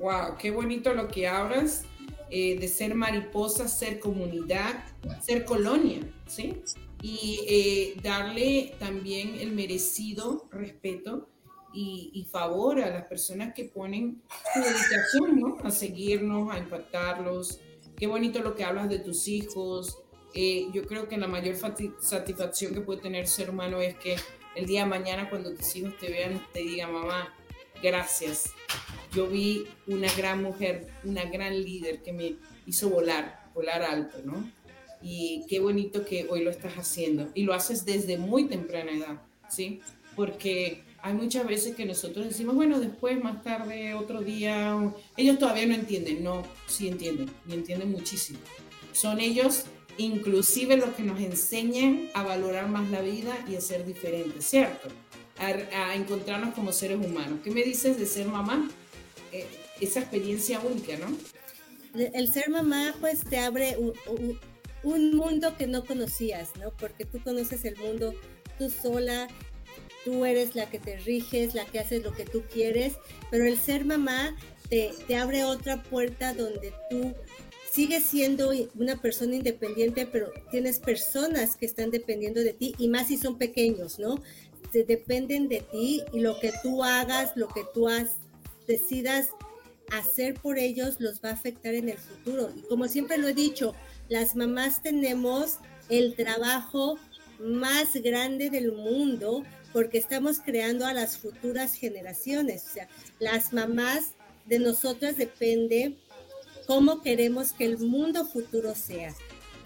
[0.03, 1.85] Wow, qué bonito lo que hablas
[2.29, 4.85] eh, de ser mariposa, ser comunidad,
[5.21, 6.61] ser colonia, ¿sí?
[7.01, 11.29] Y eh, darle también el merecido respeto
[11.73, 14.21] y, favor a las personas que ponen
[14.53, 15.59] su dedicación, ¿no?
[15.62, 17.61] A seguirnos, a impactarlos.
[17.97, 19.99] Qué bonito lo que hablas de tus hijos.
[20.35, 24.17] Eh, yo creo que la mayor satisfacción que puede tener ser humano es que
[24.57, 27.33] el día de mañana cuando tus hijos te vean te digan, mamá,
[27.83, 28.51] gracias.
[29.14, 34.51] Yo vi una gran mujer, una gran líder que me hizo volar, volar alto, ¿no?
[35.03, 37.29] Y qué bonito que hoy lo estás haciendo.
[37.35, 39.81] Y lo haces desde muy temprana edad, ¿sí?
[40.16, 44.79] Porque hay muchas veces que nosotros decimos, bueno, después, más tarde, otro día,
[45.16, 48.38] ellos todavía no entienden, no, sí entienden, y entienden muchísimo.
[48.92, 49.64] Son ellos
[49.99, 54.88] inclusive los que nos enseñan a valorar más la vida y a ser diferentes, ¿cierto?
[55.42, 57.40] A, encontrarnos como seres humanos.
[57.42, 58.70] ¿Qué me dices de ser mamá?
[59.33, 59.46] Eh,
[59.81, 61.16] esa experiencia única, ¿no?
[62.14, 63.76] El ser mamá pues te abre
[64.83, 66.70] un mundo que no conocías, ¿no?
[66.70, 68.14] Porque tú conoces el mundo
[68.59, 69.28] tú sola,
[70.05, 72.94] tú eres la que te riges, la que haces lo que tú quieres,
[73.31, 74.37] pero el ser mamá
[74.68, 77.14] te, te abre otra puerta donde tú
[77.72, 83.09] sigues siendo una persona independiente, pero tienes personas que están dependiendo de ti y más
[83.09, 84.22] si son pequeños, ¿no?
[84.73, 88.17] Se dependen de ti y lo que tú hagas, lo que tú has,
[88.67, 89.31] decidas
[89.91, 92.51] hacer por ellos los va a afectar en el futuro.
[92.57, 93.75] Y como siempre lo he dicho,
[94.09, 95.59] las mamás tenemos
[95.89, 96.99] el trabajo
[97.39, 102.65] más grande del mundo porque estamos creando a las futuras generaciones.
[102.71, 104.15] O sea, las mamás
[104.47, 105.97] de nosotras depende
[106.67, 109.15] cómo queremos que el mundo futuro sea.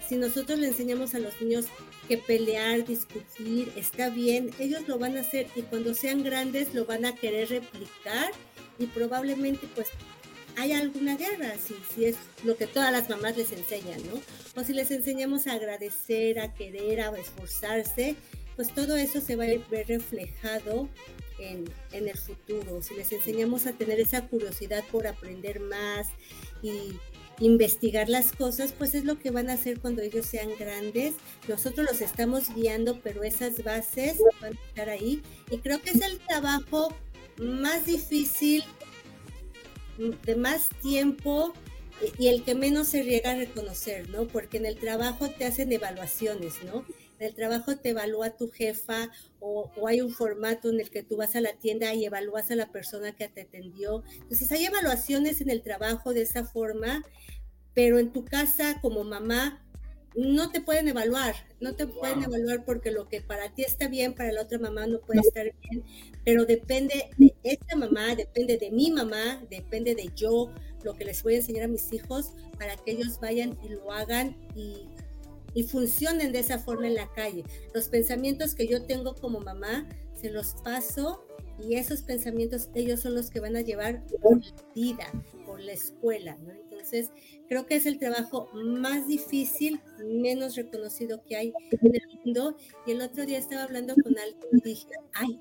[0.07, 1.65] Si nosotros le enseñamos a los niños
[2.07, 6.85] que pelear, discutir, está bien, ellos lo van a hacer y cuando sean grandes lo
[6.85, 8.31] van a querer replicar
[8.79, 9.89] y probablemente pues
[10.55, 14.19] hay alguna guerra, si, si es lo que todas las mamás les enseñan, ¿no?
[14.59, 18.15] O si les enseñamos a agradecer, a querer, a esforzarse,
[18.55, 20.89] pues todo eso se va a ver reflejado
[21.39, 22.81] en, el futuro.
[22.81, 26.07] Si les enseñamos a tener esa curiosidad por aprender más
[26.63, 26.93] y
[27.39, 31.13] investigar las cosas, pues es lo que van a hacer cuando ellos sean grandes.
[31.47, 35.21] Nosotros los estamos guiando, pero esas bases van a estar ahí.
[35.51, 36.93] Y creo que es el trabajo
[37.37, 38.63] más difícil,
[39.97, 41.53] de más tiempo
[42.17, 44.27] y el que menos se riega a reconocer, ¿no?
[44.27, 46.85] Porque en el trabajo te hacen evaluaciones, ¿no?
[47.19, 51.35] El trabajo te evalúa tu jefa o, hay un formato en el que tú vas
[51.35, 54.03] a la tienda y evalúas a la persona que te atendió.
[54.13, 57.03] Entonces hay evaluaciones en el trabajo de esa forma,
[57.73, 59.63] pero en tu casa como mamá
[60.15, 64.15] no te pueden evaluar, no te pueden evaluar porque lo que para ti está bien,
[64.15, 65.83] para la otra mamá no puede estar bien,
[66.25, 70.51] pero depende de esta mamá, depende de mi mamá, depende de yo,
[70.83, 73.91] lo que les voy a enseñar a mis hijos para que ellos vayan y lo
[73.91, 74.87] hagan y,
[75.57, 77.43] y funcionen de esa forma en la calle.
[77.73, 81.25] Los pensamientos que yo tengo como mamá, se los paso
[81.59, 85.11] y esos pensamientos ellos son los que van a llevar por la vida,
[85.47, 86.37] por la escuela.
[86.61, 87.09] Entonces,
[87.49, 92.55] creo que es el trabajo más difícil, menos reconocido que hay en el mundo.
[92.85, 95.39] Y el otro día estaba hablando con alguien y dije, ay,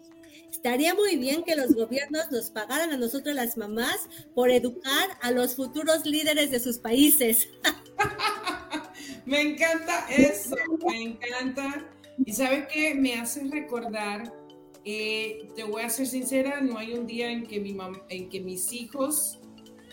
[0.51, 5.31] estaría muy bien que los gobiernos nos pagaran a nosotros las mamás por educar a
[5.31, 7.49] los futuros líderes de sus países.
[9.27, 10.57] me encanta eso,
[10.89, 11.85] me encanta.
[12.25, 12.95] Y sabe qué?
[12.95, 14.33] Me hace recordar
[14.89, 17.77] eh, te voy a ser sincera, no hay un día en que, mi
[18.09, 19.41] en que mis hijos,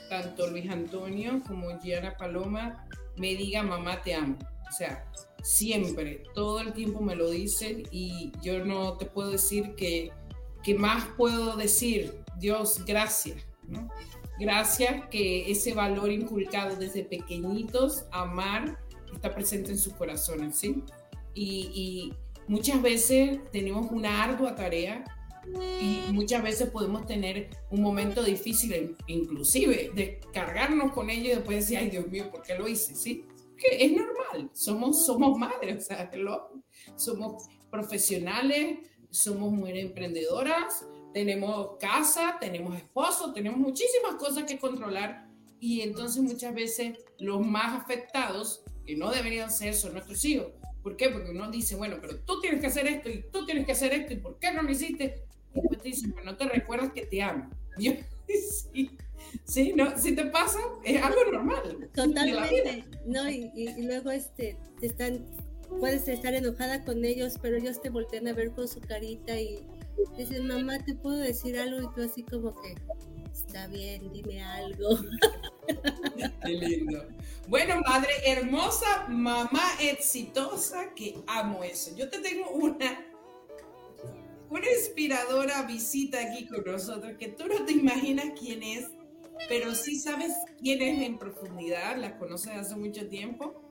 [0.08, 4.38] tanto Luis Antonio como Gianna Paloma, me digan mamá te amo.
[4.70, 9.74] O sea, siempre, todo el tiempo me lo dicen y yo no te puedo decir
[9.74, 10.12] que,
[10.64, 13.44] que más puedo decir, Dios, gracias.
[14.40, 18.78] Gracias que ese valor inculcado desde pequeñitos, amar,
[19.16, 20.84] está presente en sus corazones, ¿sí?
[21.34, 22.14] y,
[22.48, 25.06] muchas veces tenemos una ardua tarea
[25.82, 31.60] y muchas veces podemos tener un momento difícil, inclusive, de cargarnos con ello y después
[31.60, 32.96] decir, ay Dios mío, ¿por qué lo hice?
[32.96, 33.26] ¿Sí?
[33.58, 36.10] Que es normal, somos, somos madres, o sea,
[36.96, 45.28] somos profesionales, somos mujeres emprendedoras, tenemos casa, tenemos esposo, tenemos muchísimas cosas que controlar
[45.60, 50.48] y entonces muchas veces los más afectados, que no deberían ser, son nuestros hijos
[50.84, 51.10] ¿Por qué?
[51.10, 53.94] Porque uno dice, bueno, pero tú tienes que hacer esto y tú tienes que hacer
[53.94, 55.24] esto y ¿por qué no lo hiciste?
[55.56, 57.50] Y después te dicen, pero no te recuerdas que te amo.
[57.80, 57.94] Yo,
[58.28, 58.92] sí,
[59.46, 61.90] sí, no, si te pasa, es algo normal.
[61.96, 62.84] Totalmente.
[63.06, 65.26] No, y, y, luego este, te están,
[65.80, 69.66] puedes estar enojada con ellos, pero ellos te voltean a ver con su carita y
[70.18, 71.82] dicen, mamá, ¿te puedo decir algo?
[71.82, 72.76] Y tú así como que,
[73.34, 74.98] está bien, dime algo.
[76.46, 77.06] Qué lindo.
[77.48, 81.96] Bueno, madre hermosa, mamá exitosa, que amo eso.
[81.96, 83.06] Yo te tengo una,
[84.50, 88.88] una inspiradora visita aquí con nosotros, que tú no te imaginas quién es,
[89.50, 93.62] pero sí sabes quién es en profundidad, la conoces hace mucho tiempo.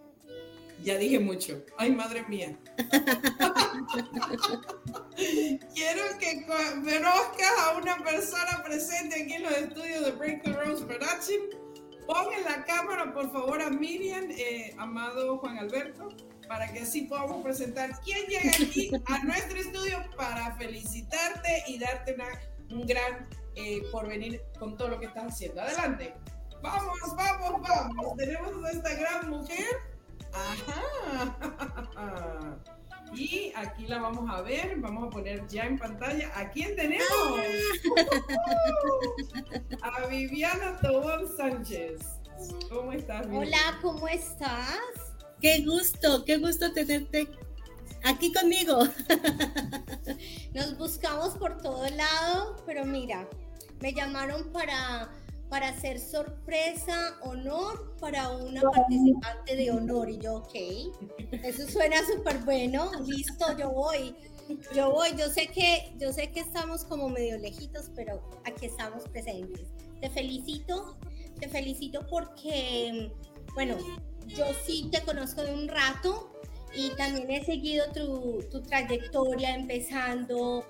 [0.83, 1.64] Ya dije mucho.
[1.79, 2.59] Ay, madre mía.
[5.75, 10.85] Quiero que conozcas a una persona presente aquí en los estudios de Break the Rose
[10.85, 11.40] Production.
[12.07, 16.09] Pon en la cámara, por favor, a Miriam, eh, amado Juan Alberto,
[16.49, 22.16] para que así podamos presentar quién llega aquí a nuestro estudio para felicitarte y darte
[22.71, 25.61] un gran eh, porvenir con todo lo que estás haciendo.
[25.62, 26.12] Adelante.
[26.61, 28.16] Vamos, vamos, vamos.
[28.16, 29.91] Tenemos a esta gran mujer
[30.32, 31.38] Ajá.
[33.14, 36.30] Y aquí la vamos a ver, vamos a poner ya en pantalla.
[36.35, 37.06] ¿A quién tenemos?
[39.82, 42.00] a Viviana Tobón Sánchez.
[42.70, 43.26] ¿Cómo estás?
[43.30, 44.78] Hola, ¿cómo estás?
[45.40, 47.28] Qué gusto, qué gusto tenerte
[48.02, 48.78] aquí conmigo.
[50.54, 53.28] Nos buscamos por todo lado, pero mira,
[53.80, 55.11] me llamaron para
[55.53, 60.09] para hacer sorpresa, honor para una participante de honor.
[60.09, 60.55] Y yo, ok,
[61.45, 64.17] eso suena súper bueno, listo, yo voy.
[64.75, 69.07] Yo voy, yo sé que, yo sé que estamos como medio lejitos, pero aquí estamos
[69.11, 69.67] presentes.
[70.01, 70.97] Te felicito,
[71.38, 73.12] te felicito porque,
[73.53, 73.77] bueno,
[74.29, 76.33] yo sí te conozco de un rato
[76.75, 80.65] y también he seguido tu, tu trayectoria empezando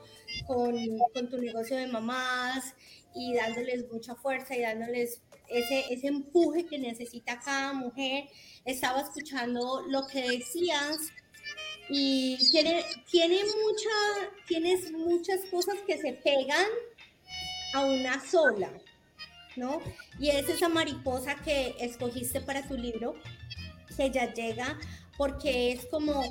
[0.48, 0.74] con,
[1.14, 2.74] con tu negocio de mamás
[3.14, 8.24] y dándoles mucha fuerza y dándoles ese, ese empuje que necesita cada mujer.
[8.64, 10.98] Estaba escuchando lo que decías
[11.88, 16.66] y tiene, tiene mucha, tienes muchas cosas que se pegan
[17.74, 18.70] a una sola,
[19.56, 19.80] ¿no?
[20.18, 23.14] Y es esa mariposa que escogiste para tu libro,
[23.96, 24.78] que ya llega
[25.18, 26.22] porque es como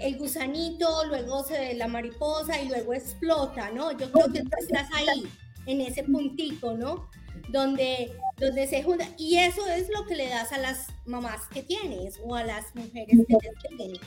[0.00, 3.92] el gusanito, luego se ve la mariposa y luego explota, ¿no?
[3.92, 5.30] Yo creo que tú estás ahí
[5.66, 7.08] en ese puntico, ¿no?
[7.48, 9.08] Donde, donde se junta.
[9.18, 12.74] Y eso es lo que le das a las mamás que tienes o a las
[12.74, 14.00] mujeres que tienes.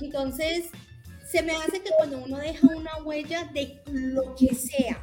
[0.00, 0.70] Entonces,
[1.30, 5.02] se me hace que cuando uno deja una huella de lo que sea,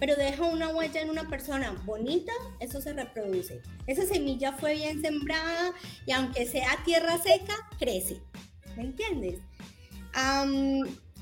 [0.00, 3.60] pero deja una huella en una persona bonita, eso se reproduce.
[3.86, 5.74] Esa semilla fue bien sembrada
[6.06, 8.20] y aunque sea tierra seca, crece.
[8.76, 9.38] ¿Me entiendes?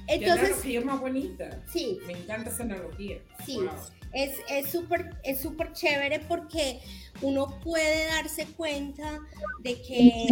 [0.06, 1.62] Entonces, es más bonita.
[1.72, 1.98] Sí.
[2.06, 3.18] Me encanta esa analogía.
[3.44, 3.60] Sí.
[4.12, 6.80] Es súper es súper chévere porque
[7.22, 9.20] uno puede darse cuenta
[9.60, 10.26] de que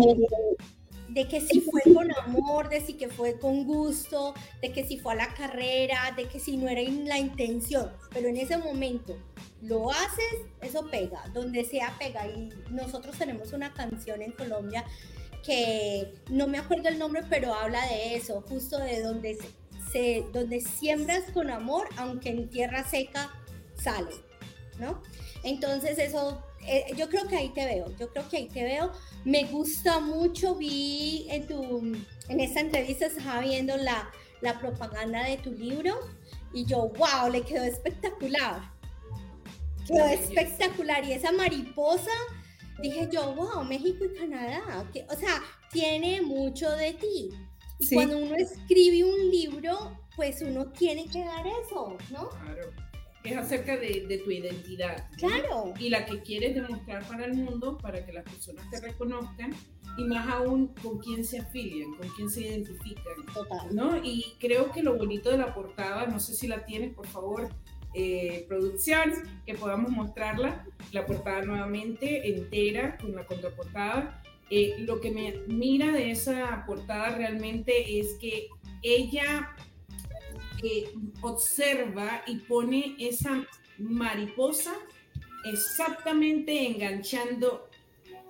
[1.09, 4.99] de que si fue con amor, de si que fue con gusto, de que si
[4.99, 9.16] fue a la carrera, de que si no era la intención, pero en ese momento
[9.62, 12.27] lo haces, eso pega, donde sea pega.
[12.27, 14.85] Y nosotros tenemos una canción en Colombia
[15.45, 19.39] que no me acuerdo el nombre, pero habla de eso, justo de donde
[19.93, 23.30] se, donde siembras con amor, aunque en tierra seca
[23.74, 24.14] sale,
[24.78, 25.03] ¿no?
[25.45, 28.93] Entonces eso eh, yo creo que ahí te veo, yo creo que ahí te veo.
[29.24, 31.97] Me gusta mucho, vi en tu,
[32.28, 34.11] en esta entrevista estaba viendo la,
[34.41, 35.99] la propaganda de tu libro
[36.53, 38.70] y yo, wow, le quedó espectacular.
[39.86, 41.05] Quedó espectacular.
[41.05, 42.11] Y esa mariposa,
[42.81, 47.31] dije yo, wow, México y Canadá, que, o sea, tiene mucho de ti.
[47.79, 52.29] Y cuando uno escribe un libro, pues uno tiene que dar eso, ¿no?
[52.31, 52.89] Claro
[53.24, 55.09] es acerca de, tu identidad.
[55.16, 55.74] Claro.
[55.79, 59.55] Y la que quieres demostrar para el mundo, para que las personas te reconozcan
[59.97, 63.26] y más aún con quién se afilian, con quién se identifican.
[63.33, 63.74] Total.
[63.74, 63.97] ¿no?
[64.03, 67.49] Y creo que lo bonito de la portada, no sé si la tienes, por favor,
[67.99, 69.12] eh, producción,
[69.44, 74.22] que podamos mostrarla, la portada nuevamente entera con la contraportada.
[74.51, 78.46] Eh, lo que me mira de esa portada realmente es que
[78.82, 79.55] ella
[81.20, 83.44] observa y pone esa
[83.78, 84.74] mariposa
[85.44, 87.68] exactamente enganchando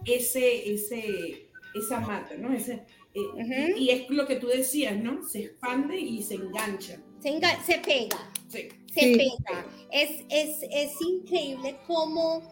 [0.05, 2.53] ese, ese, esa mata, ¿no?
[2.53, 5.27] Ese, eh, Y es lo que tú decías, ¿no?
[5.27, 7.01] Se expande y se engancha.
[7.21, 7.31] Se,
[7.65, 8.31] se pega.
[8.49, 9.67] Se pega.
[9.91, 12.43] Es, es, es increíble cómo,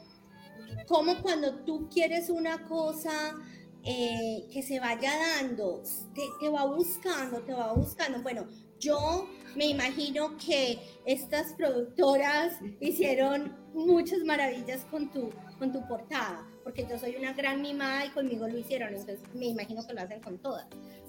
[0.86, 3.36] cómo, cuando tú quieres una cosa
[3.84, 5.82] eh, que se vaya dando,
[6.14, 8.22] te, te va buscando, te va buscando.
[8.22, 8.46] Bueno,
[8.78, 16.84] yo me imagino que estas productoras hicieron muchas maravillas con tu, con tu portada, porque
[16.90, 20.20] yo soy una gran mimada y conmigo lo hicieron, entonces me imagino que lo hacen
[20.20, 20.66] con todas.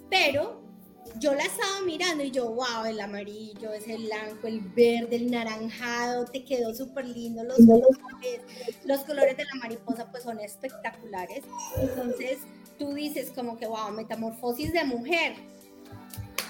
[0.08, 0.62] Pero
[1.16, 6.26] yo la estaba mirando y yo, wow, el amarillo, ese blanco, el verde, el naranjado,
[6.26, 8.42] te quedó súper lindo, los colores,
[8.86, 11.44] los colores de la mariposa pues son espectaculares.
[11.82, 12.38] Entonces
[12.78, 15.38] tú dices como que, wow, metamorfosis de mujer,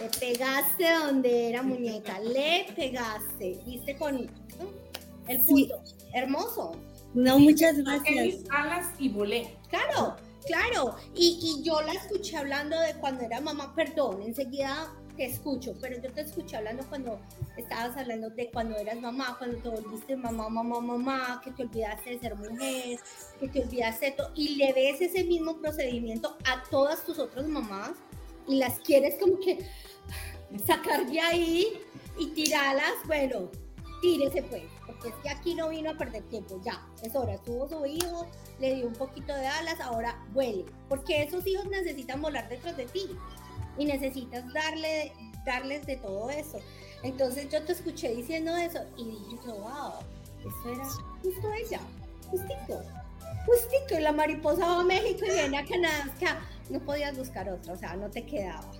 [0.01, 4.29] le pegaste donde era muñeca, le pegaste, viste con
[5.29, 5.81] el punto.
[6.13, 6.75] Hermoso.
[7.17, 8.43] No, muchas gracias.
[8.51, 9.57] alas y volé.
[9.69, 10.15] Claro,
[10.45, 10.95] claro.
[11.15, 15.99] Y, y yo la escuché hablando de cuando era mamá, perdón, enseguida te escucho, pero
[15.99, 17.19] yo te escuché hablando cuando
[17.57, 22.11] estabas hablando de cuando eras mamá, cuando te volviste mamá, mamá, mamá, que te olvidaste
[22.11, 22.99] de ser mujer,
[23.39, 27.47] que te olvidaste de todo, y le ves ese mismo procedimiento a todas tus otras
[27.47, 27.93] mamás
[28.47, 29.67] y las quieres como que
[30.67, 31.67] sacar de ahí
[32.19, 33.49] y tirarlas, bueno,
[34.01, 37.67] tírese pues, porque es que aquí no vino a perder tiempo, ya, es hora, tuvo
[37.67, 38.25] su hijo,
[38.59, 42.85] le dio un poquito de alas, ahora vuele, porque esos hijos necesitan volar detrás de
[42.85, 43.05] ti
[43.77, 45.11] y necesitas darle,
[45.45, 46.59] darles de todo eso.
[47.03, 49.93] Entonces yo te escuché diciendo eso y dije wow,
[50.39, 50.85] eso era
[51.21, 51.79] justo ella,
[52.29, 52.81] justito,
[53.45, 57.73] justito, y la mariposa va a México y viene a Canadá, no podías buscar otro,
[57.73, 58.71] o sea, no te quedaba.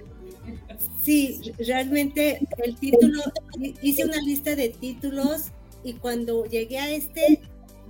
[1.01, 3.21] Sí, realmente el título,
[3.81, 5.51] hice una lista de títulos
[5.87, 7.39] y cuando llegué a este,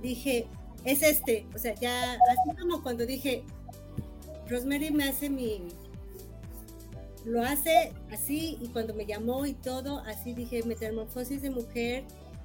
[0.00, 0.46] dije,
[0.84, 3.42] es este, o sea, ya, así como cuando dije,
[4.48, 5.62] Rosemary me hace mi,
[7.24, 12.04] lo hace así y cuando me llamó y todo, así dije, metamorfosis de mujer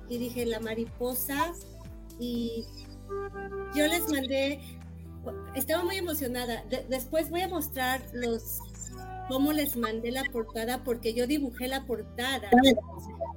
[0.09, 1.53] y dije, la mariposa
[2.19, 2.65] y
[3.75, 4.59] yo les mandé,
[5.53, 8.57] estaba muy emocionada, después voy a mostrar los
[9.27, 12.49] cómo les mandé la portada, porque yo dibujé la portada.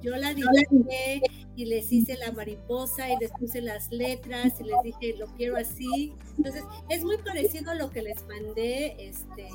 [0.01, 1.21] Yo la dibujé
[1.57, 5.57] y les hice la mariposa y les puse las letras y les dije, lo quiero
[5.57, 6.13] así.
[6.37, 8.95] Entonces, es muy parecido a lo que les mandé.
[8.99, 9.47] Este,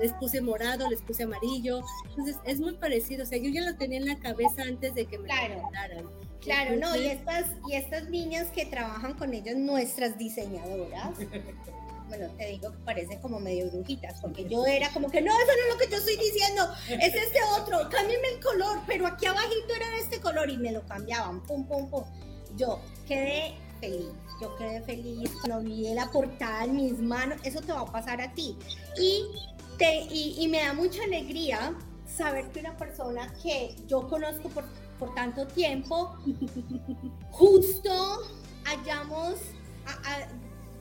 [0.00, 1.82] les puse morado, les puse amarillo.
[2.08, 3.24] Entonces, es muy parecido.
[3.24, 6.06] O sea, yo ya lo tenía en la cabeza antes de que me lo mandaran.
[6.40, 11.10] Claro, no, y estas, y estas niñas que trabajan con ellas, nuestras diseñadoras,
[12.12, 15.46] bueno, te digo que parece como medio brujitas, porque yo era como que no, eso
[15.46, 19.24] no es lo que yo estoy diciendo, es este otro, cámbiame el color, pero aquí
[19.24, 22.04] abajito era de este color y me lo cambiaban, pum, pum, pum.
[22.54, 24.10] Yo quedé feliz,
[24.42, 28.20] yo quedé feliz cuando vi la portada en mis manos, eso te va a pasar
[28.20, 28.58] a ti.
[29.00, 29.24] Y,
[29.78, 31.74] te, y, me da mucha alegría
[32.06, 34.64] saber que una persona que yo conozco por,
[34.98, 36.14] por tanto tiempo,
[37.30, 38.18] justo
[38.66, 39.36] hayamos...
[39.86, 40.28] A,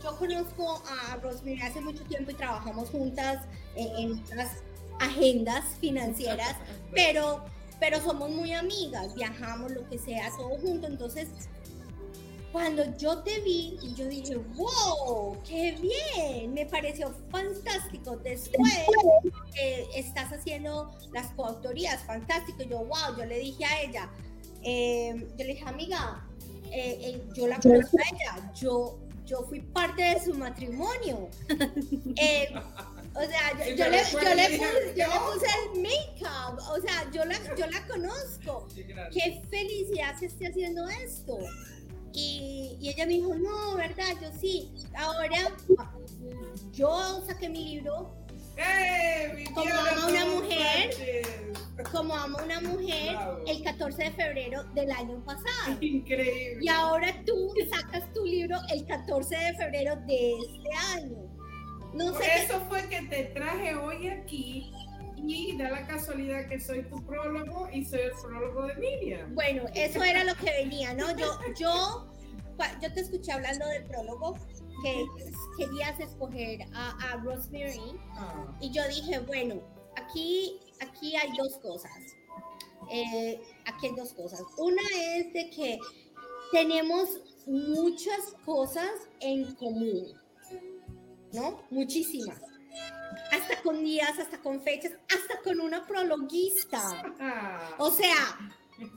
[0.04, 3.45] yo conozco a Rosemary hace mucho tiempo y trabajamos juntas
[3.76, 4.58] en, otras
[4.99, 6.56] agendas financieras,
[6.93, 7.43] pero,
[7.80, 10.88] pero somos muy amigas, viajamos, lo que sea, todo junto.
[10.88, 11.28] Entonces,
[12.52, 18.18] cuando yo te vi, yo dije, wow, qué bien, me pareció fantástico.
[18.18, 18.74] Después
[19.60, 22.64] eh, estás haciendo las coautorías, fantástico.
[22.64, 24.10] Yo, wow, yo le dije a ella,
[24.64, 26.28] eh, yo le dije, amiga,
[26.72, 28.99] eh, yo la conozco a ella, yo,
[29.32, 31.29] yo fui parte de su matrimonio.
[31.49, 38.67] o sea, yo, le, puse, el make-up, o sea, yo la, yo la conozco.
[38.75, 41.38] Qué felicidad que esté haciendo esto.
[42.13, 44.17] Y, ella me dijo, no, ¿verdad?
[44.21, 44.69] Yo sí.
[44.97, 45.55] Ahora,
[46.73, 48.13] yo saqué mi libro.
[48.57, 50.93] ¡Eh, como ama una mujer,
[51.84, 53.17] como ama una mujer,
[53.47, 55.77] el 14 de febrero del año pasado.
[55.82, 56.59] Increíble.
[56.61, 61.17] Y ahora tú sacas tu libro el 14 de febrero de este año.
[61.93, 64.71] No Por eso fue que te traje hoy aquí
[65.17, 69.36] y da la casualidad que soy tu prólogo y soy el prólogo de Miriam.
[69.36, 71.15] Bueno, eso era lo que venía, ¿no?
[71.17, 71.27] Yo,
[71.59, 72.11] yo,
[72.82, 74.36] yo te escuché hablando del prólogo
[74.84, 75.05] que
[75.57, 78.45] querías escoger a, a Rosemary ah.
[78.59, 79.61] y yo dije, bueno,
[79.95, 81.91] aquí, aquí hay dos cosas.
[82.91, 84.41] Eh, aquí hay dos cosas.
[84.57, 85.79] Una es de que
[86.51, 87.09] tenemos
[87.45, 90.13] muchas cosas en común,
[91.32, 91.63] ¿no?
[91.69, 92.41] Muchísimas
[93.32, 96.82] hasta con días, hasta con fechas, hasta con una prologuista.
[97.77, 98.38] O sea,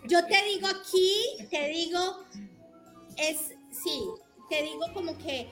[0.06, 2.24] yo te digo aquí, te digo,
[3.16, 4.04] es, sí,
[4.48, 5.48] te digo como que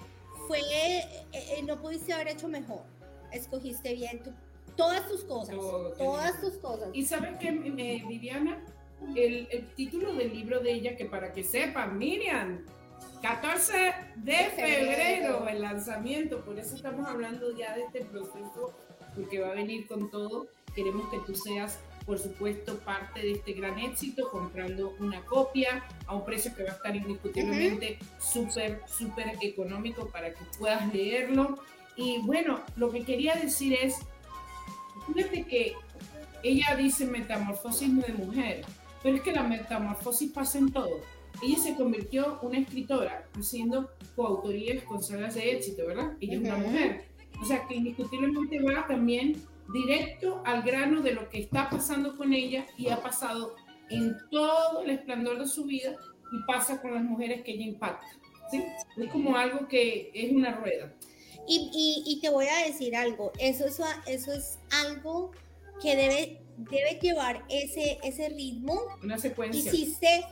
[0.46, 2.82] fue, eh, eh, no pudiste haber hecho mejor.
[3.30, 4.22] Escogiste bien
[4.76, 5.56] todas tus cosas,
[5.98, 6.88] todas tus cosas.
[6.92, 8.64] Y sabes qué, Viviana,
[9.16, 12.64] el, el título del libro de ella, que para que sepan, Miriam,
[13.22, 18.72] 14 de febrero el lanzamiento, por eso estamos hablando ya de este proceso,
[19.14, 20.48] porque va a venir con todo.
[20.74, 26.16] Queremos que tú seas, por supuesto, parte de este gran éxito, comprando una copia a
[26.16, 31.58] un precio que va a estar indiscutiblemente súper, súper económico para que puedas leerlo.
[31.94, 33.98] Y bueno, lo que quería decir es,
[35.06, 35.72] fíjate que
[36.42, 38.64] ella dice metamorfosis de mujer,
[39.02, 41.00] pero es que la metamorfosis pasa en todo
[41.40, 46.12] ella se convirtió en una escritora haciendo coautorías con sagas de éxito, ¿verdad?
[46.20, 47.04] Ella es una mujer.
[47.40, 49.36] O sea, que indiscutiblemente va también
[49.72, 53.56] directo al grano de lo que está pasando con ella y ha pasado
[53.90, 55.96] en todo el esplendor de su vida
[56.32, 58.06] y pasa con las mujeres que ella impacta.
[58.50, 58.62] ¿sí?
[58.96, 60.92] Es como algo que es una rueda.
[61.46, 65.32] Y, y, y te voy a decir algo, eso es, eso es algo
[65.80, 68.80] que debe, debe llevar ese, ese ritmo.
[69.02, 69.72] Una secuencia.
[69.72, 70.24] Hiciste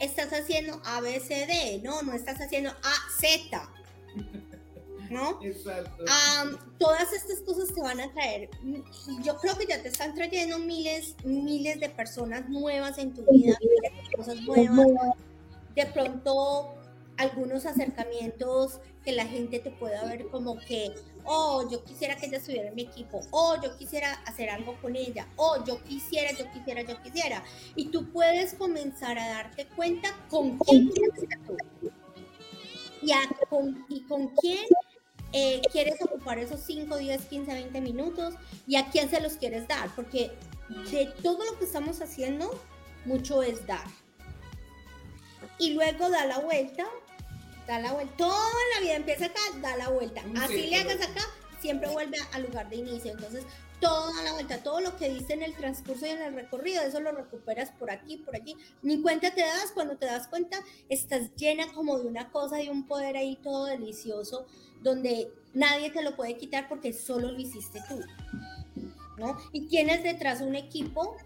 [0.00, 3.70] estás haciendo A, B, C, D, no, no estás haciendo A, Z.
[5.10, 5.40] ¿No?
[5.42, 6.04] Exacto.
[6.78, 8.48] todas estas cosas te van a traer,
[9.24, 13.58] yo creo que ya te están trayendo miles, miles de personas nuevas en tu vida,
[14.16, 14.86] cosas nuevas.
[15.74, 16.74] De pronto
[17.16, 20.92] algunos acercamientos que la gente te pueda ver como que,
[21.24, 24.96] oh, yo quisiera que ella estuviera en mi equipo, oh, yo quisiera hacer algo con
[24.96, 27.42] ella, oh, yo quisiera, yo quisiera, yo quisiera.
[27.76, 31.56] Y tú puedes comenzar a darte cuenta con quién quieres tú.
[33.02, 33.12] Y,
[33.48, 34.66] con, y con quién
[35.32, 38.34] eh, quieres ocupar esos 5, 10, 15, 20 minutos
[38.66, 40.32] y a quién se los quieres dar, porque
[40.90, 42.50] de todo lo que estamos haciendo,
[43.06, 43.86] mucho es dar.
[45.58, 46.86] Y luego da la vuelta
[47.70, 48.16] da la vuelta.
[48.16, 50.22] Toda la vida empieza acá, da la vuelta.
[50.40, 51.22] Así le hagas acá,
[51.60, 53.12] siempre vuelve al lugar de inicio.
[53.12, 53.44] Entonces,
[53.80, 57.00] toda la vuelta, todo lo que diste en el transcurso y en el recorrido, eso
[57.00, 58.56] lo recuperas por aquí, por allí.
[58.82, 60.58] Ni cuenta te das, cuando te das cuenta,
[60.88, 64.46] estás llena como de una cosa, de un poder ahí todo delicioso,
[64.82, 68.00] donde nadie te lo puede quitar porque solo lo hiciste tú.
[69.16, 69.36] ¿no?
[69.52, 71.16] Y tienes detrás un equipo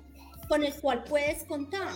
[0.49, 1.89] con el cual puedes contar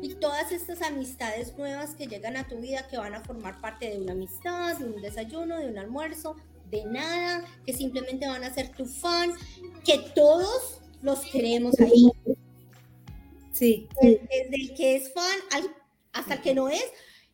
[0.00, 3.90] y todas estas amistades nuevas que llegan a tu vida, que van a formar parte
[3.90, 6.36] de una amistad, de un desayuno, de un almuerzo,
[6.70, 9.32] de nada, que simplemente van a ser tu fan,
[9.84, 12.10] que todos los queremos ahí.
[13.52, 13.88] Sí.
[14.00, 15.62] Desde, el que es fan
[16.12, 16.84] hasta el que no es,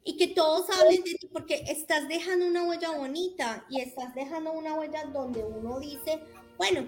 [0.05, 4.53] y que todos hablen de ti porque estás dejando una huella bonita y estás dejando
[4.53, 6.21] una huella donde uno dice,
[6.57, 6.87] bueno,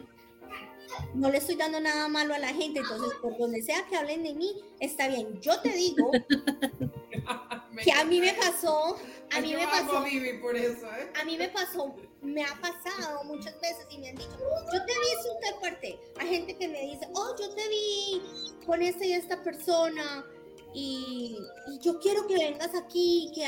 [1.15, 4.23] no le estoy dando nada malo a la gente, entonces por donde sea que hablen
[4.23, 5.41] de mí, está bien.
[5.41, 6.11] Yo te digo
[7.85, 8.97] que a mí me pasó,
[9.31, 11.13] a mí me pasó, a ¿eh?
[11.21, 14.37] a mí me pasó, me ha pasado muchas veces y me han dicho,
[14.73, 16.01] yo te vi súper fuerte.
[16.19, 18.23] Hay gente que me dice, oh, yo te vi
[18.67, 20.27] con esta y esta persona
[20.75, 21.37] y,
[21.81, 23.47] yo quiero que vengas aquí, que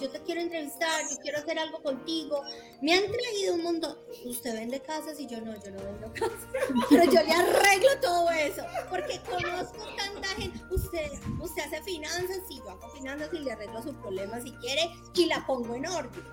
[0.00, 2.42] yo te quiero entrevistar, yo quiero hacer algo contigo.
[2.80, 3.96] Me han traído un montón.
[4.24, 6.48] Usted vende casas y yo no, yo no vendo casas.
[6.88, 10.58] Pero yo le arreglo todo eso, porque conozco tanta gente.
[10.70, 14.90] Usted usted, hace finanzas, sí, yo hago finanzas y le arreglo su problema si quiere
[15.14, 16.24] y la pongo en orden.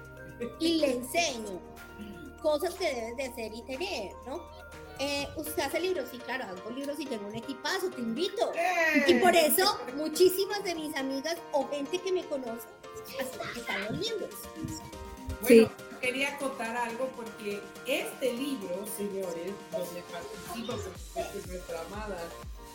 [0.59, 1.61] Y le enseño
[2.41, 4.39] cosas que debes de hacer y tener, ¿no?
[4.99, 8.51] Eh, usted hace libros, sí, claro, hago libros y tengo un equipazo, te invito.
[9.07, 12.67] Y por eso muchísimas de mis amigas o gente que me conoce
[13.19, 14.33] hasta están los libros.
[15.41, 15.69] Bueno,
[16.01, 20.75] quería acotar algo porque este libro, señores, donde participa
[21.47, 22.17] nuestra amada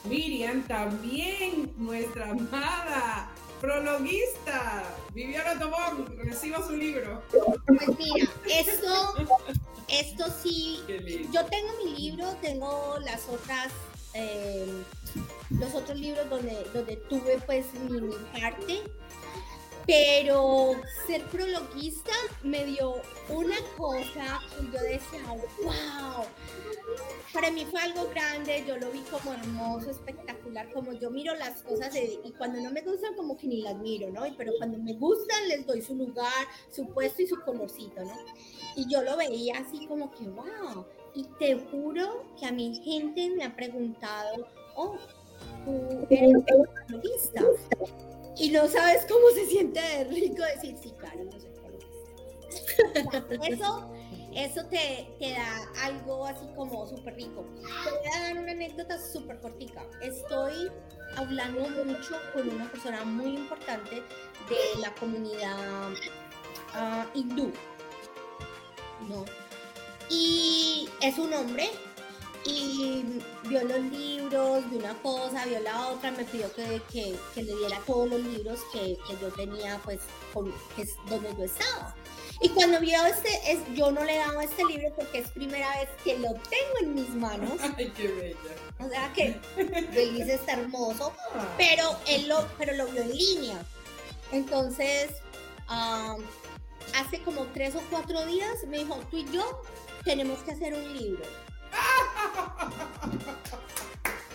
[0.04, 3.30] Miriam, también nuestra amada
[3.60, 4.82] prologuista,
[5.12, 7.22] Viviana Tobón, reciba su libro.
[7.66, 9.14] Pues mira, esto,
[9.88, 10.82] esto sí,
[11.32, 13.68] yo tengo mi libro, tengo las otras,
[14.14, 14.82] eh,
[15.50, 18.82] los otros libros donde, donde tuve pues mi, mi parte,
[19.90, 20.74] pero
[21.04, 22.12] ser prologuista
[22.44, 22.94] me dio
[23.28, 25.20] una cosa y yo decía,
[25.64, 26.24] wow,
[27.32, 31.62] para mí fue algo grande, yo lo vi como hermoso, espectacular, como yo miro las
[31.62, 34.22] cosas y cuando no me gustan como que ni las miro, ¿no?
[34.38, 38.14] Pero cuando me gustan les doy su lugar, su puesto y su colorcito, ¿no?
[38.76, 40.86] Y yo lo veía así como que, wow,
[41.16, 44.96] y te juro que a mi gente me ha preguntado, oh,
[45.64, 47.42] tú eres prologuista
[48.36, 51.50] y no sabes cómo se siente de rico decir, sí, claro, no sé
[53.48, 53.90] Eso,
[54.34, 57.44] eso te, te, da algo así como súper rico.
[57.84, 59.84] Te voy a dar una anécdota súper cortica.
[60.00, 60.70] Estoy
[61.16, 67.52] hablando mucho con una persona muy importante de la comunidad uh, hindú.
[69.08, 69.24] ¿no?
[70.08, 71.70] Y es un hombre
[72.44, 73.04] y
[73.48, 77.54] vio los libros, vio una cosa, vio la otra, me pidió que, que, que le
[77.56, 80.00] diera todos los libros que, que yo tenía, pues,
[80.32, 81.94] con, que es donde yo estaba.
[82.42, 85.88] Y cuando vio este, es, yo no le daba este libro porque es primera vez
[86.02, 87.52] que lo tengo en mis manos.
[87.76, 88.38] Ay, qué bella.
[88.78, 89.38] O sea que
[89.92, 91.54] feliz está hermoso, ah.
[91.58, 93.62] pero él lo, pero lo vio en línea.
[94.32, 95.10] Entonces,
[95.68, 96.22] um,
[96.98, 99.62] hace como tres o cuatro días me dijo, tú y yo
[100.04, 101.24] tenemos que hacer un libro.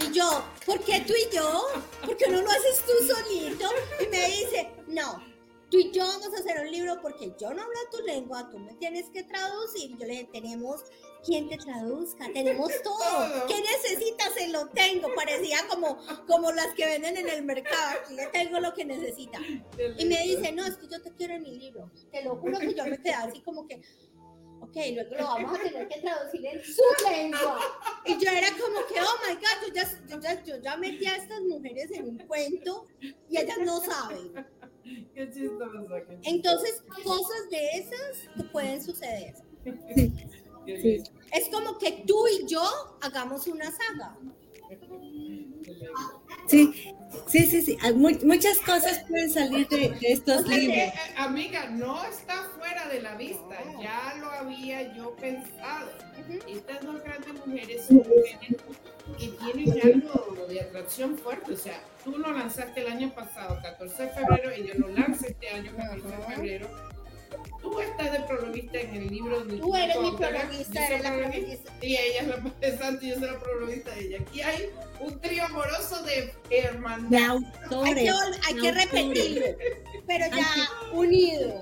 [0.02, 1.68] Y yo, ¿por qué tú y yo?
[2.06, 3.70] ¿Por qué no lo haces tú solito?
[4.02, 5.22] Y me dice, no,
[5.70, 8.60] tú y yo vamos a hacer un libro porque yo no hablo tu lengua, tú
[8.60, 9.98] me tienes que traducir.
[9.98, 10.84] Yo le dije, tenemos
[11.26, 13.48] quien te traduzca, tenemos todo.
[13.48, 14.34] ¿Qué necesitas?
[14.34, 15.08] Se lo tengo.
[15.16, 18.00] Parecía como, como las que venden en el mercado.
[18.00, 19.40] Aquí le tengo lo que necesita.
[19.98, 21.90] Y me dice, no, es que yo te quiero en mi libro.
[22.12, 23.82] Te lo juro que yo me quedé así como que,
[24.62, 27.60] ok, luego lo vamos a tener que traducir en su lengua.
[28.06, 31.06] Y yo era como que, oh my God, yo ya, yo ya, yo ya metí
[31.06, 34.46] a estas mujeres en un cuento y ellas no saben.
[35.14, 35.88] Qué chistoso.
[36.24, 39.34] Entonces, cosas de esas te pueden suceder.
[40.66, 41.04] Sí.
[41.32, 42.64] Es como que tú y yo
[43.02, 44.18] hagamos una saga.
[46.48, 46.95] Sí,
[47.28, 47.78] sí, sí, sí.
[47.94, 50.78] muchas cosas pueden salir de, estos libros.
[50.78, 53.58] Eh, amiga, no está fuera de la vista.
[53.82, 55.92] Ya lo había yo pensado.
[56.48, 58.38] Estas dos grandes mujeres son mujeres
[59.18, 61.54] que tienen algo de atracción fuerte.
[61.54, 65.28] O sea, tú lo lanzaste el año pasado, 14 de febrero, y yo lo lanzo
[65.28, 66.96] este año, 14 de febrero
[67.66, 71.74] tú estás de prologuista en el libro de Tú eres mi prologuista, eres la prologuista.
[71.82, 72.28] Y ella es
[72.80, 74.18] la y yo soy la prologuista de ella.
[74.22, 74.70] Aquí hay
[75.00, 77.38] un trío amoroso de hermandad.
[77.84, 78.12] hay que,
[78.48, 79.46] hay que repetirlo,
[80.08, 80.48] pero ya
[80.94, 81.62] unido.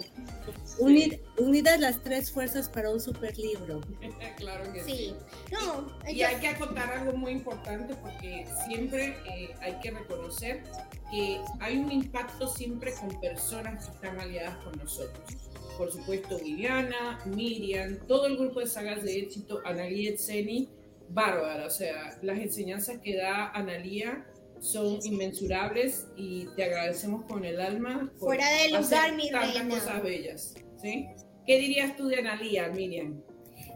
[1.38, 3.82] unidas las tres fuerzas para un super libro.
[4.38, 5.16] claro que sí.
[5.52, 10.64] No, y, hay que acotar algo muy importante porque siempre eh, hay que reconocer
[11.10, 17.20] que hay un impacto siempre con personas que están aliadas con nosotros por supuesto Viviana,
[17.26, 20.70] Miriam, todo el grupo de sagas de éxito, Analia Etseni,
[21.10, 24.26] bárbara, o sea, las enseñanzas que da Analia
[24.60, 30.04] son inmensurables y te agradecemos con el alma por Fuera de lugar, mi tantas cosas
[30.04, 31.08] bellas, ¿sí?
[31.46, 33.22] ¿Qué dirías tú de Analia, Miriam?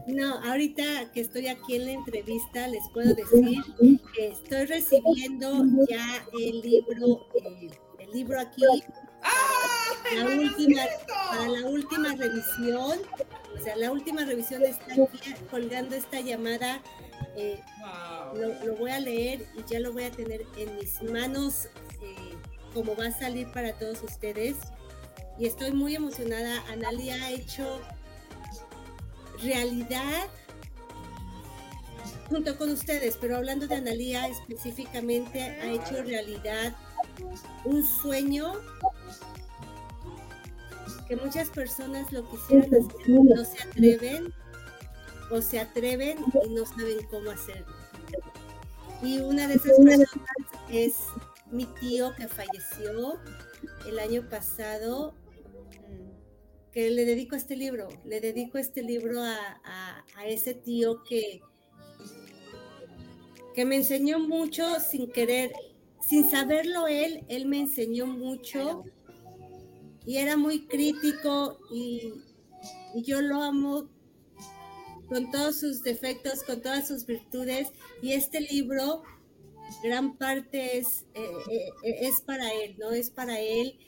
[0.06, 3.58] No, ahorita que estoy aquí en la entrevista les puedo decir
[4.14, 7.68] que estoy recibiendo ya el libro, eh,
[7.98, 8.62] el libro aquí
[10.14, 10.82] la última,
[11.30, 12.98] para la última revisión,
[13.54, 16.80] o sea, la última revisión está aquí colgando esta llamada.
[17.36, 17.60] Eh,
[18.64, 21.66] lo, voy a leer y ya lo voy a tener en mis manos,
[22.02, 22.34] eh,
[22.74, 24.56] como va a salir para todos ustedes.
[25.38, 26.62] Y estoy muy emocionada.
[26.70, 27.80] Analia ha hecho
[29.42, 30.26] realidad
[32.28, 36.74] junto con ustedes, pero hablando de Analia específicamente, ha hecho realidad
[37.64, 38.52] un sueño
[41.08, 44.34] que muchas personas lo quisieran hacer, no se atreven
[45.30, 47.74] o se atreven y no saben cómo hacerlo.
[49.02, 50.08] Y una de esas personas
[50.70, 50.96] es
[51.50, 53.18] mi tío que falleció
[53.86, 55.14] el año pasado,
[55.88, 61.40] mm, que le dedico este libro, le dedico este libro a, ese tío que,
[63.54, 65.52] que me enseñó mucho sin querer,
[66.00, 68.84] sin saberlo él, él me enseñó mucho
[70.08, 72.14] y era muy crítico y,
[72.94, 73.90] yo lo amo
[75.06, 77.68] con todos sus defectos, con todas sus virtudes
[78.00, 79.02] y este libro
[79.82, 82.90] gran parte es, eh, eh, es para él, ¿no?
[82.90, 83.78] Es para él.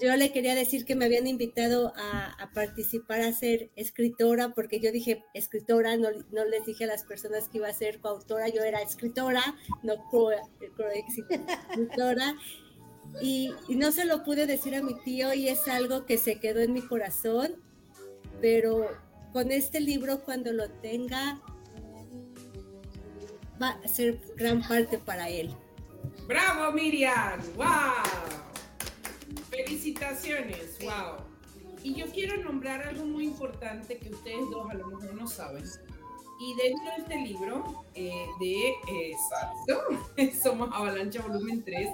[0.00, 4.92] Yo le quería decir que me habían invitado a, participar a ser escritora, porque yo
[4.92, 8.62] dije escritora, no, no, les dije a las personas que iba a ser coautora, yo
[8.62, 9.42] era escritora,
[9.82, 9.94] no
[10.94, 12.36] escritora.
[13.20, 16.60] Y, no se lo pude decir a mi tío y es algo que se quedó
[16.60, 17.54] en mi corazón,
[18.40, 18.88] pero
[19.32, 21.40] con este libro cuando lo tenga
[23.60, 25.54] va a ser gran parte para él.
[26.26, 27.40] ¡Bravo, Miriam!
[27.56, 27.66] ¡Wow!
[29.50, 31.24] Felicitaciones, wow.
[31.82, 35.64] Y yo quiero nombrar algo muy importante que ustedes dos a lo mejor no saben.
[36.38, 38.68] Y dentro de este libro eh, de
[40.18, 41.88] eh, Somos Avalancha Volumen 3,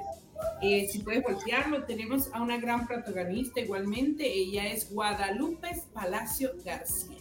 [0.60, 4.26] eh, si puedes voltearlo, tenemos a una gran protagonista igualmente.
[4.26, 7.16] Ella es Guadalupe Palacio García.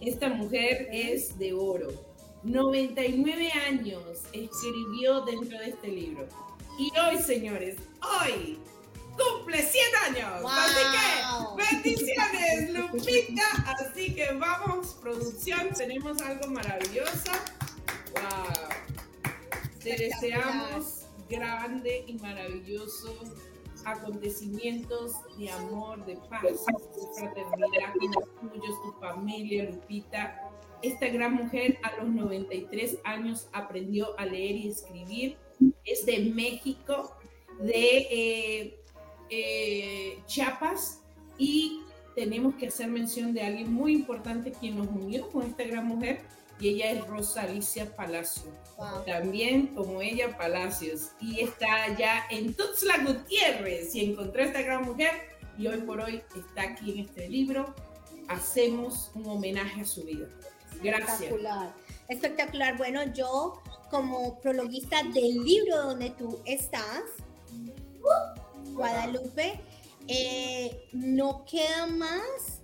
[0.00, 2.08] Esta mujer es de oro
[2.44, 6.28] 99 años escribió dentro de este libro.
[6.78, 8.58] Y hoy, señores, hoy
[9.16, 10.44] cumple 100 años.
[10.48, 13.42] Así que, bendiciones, Lupita.
[13.66, 17.32] Así que vamos, producción, tenemos algo maravilloso.
[18.12, 18.68] Wow.
[19.82, 20.97] Te deseamos
[21.28, 23.14] grande y maravilloso
[23.84, 30.48] acontecimientos de amor, de paz, de fraternidad con los tuyos, tu familia, Lupita
[30.82, 35.36] esta gran mujer a los 93 años aprendió a leer y escribir.
[35.84, 37.16] Es de México,
[37.60, 38.80] de eh,
[39.30, 41.02] eh, Chiapas
[41.36, 41.80] y
[42.14, 46.22] tenemos que hacer mención de alguien muy importante quien nos unió con esta gran mujer
[46.60, 48.50] y ella es Rosa Alicia Palacio.
[49.06, 54.84] También como ella Palacios y está allá en Tuxtla Gutiérrez y encontró a esta gran
[54.84, 55.10] mujer
[55.56, 57.74] y hoy por hoy está aquí en este libro.
[58.28, 60.28] Hacemos un homenaje a su vida.
[60.82, 61.74] Espectacular.
[62.08, 62.76] Espectacular.
[62.76, 67.02] Bueno, yo como prologuista del libro donde tú estás,
[68.72, 69.60] Guadalupe,
[70.06, 72.60] eh, no queda más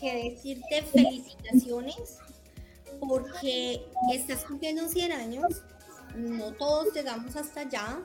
[0.00, 2.18] que decirte felicitaciones
[3.08, 5.62] porque estás cumpliendo 100 años,
[6.16, 8.02] no todos llegamos hasta allá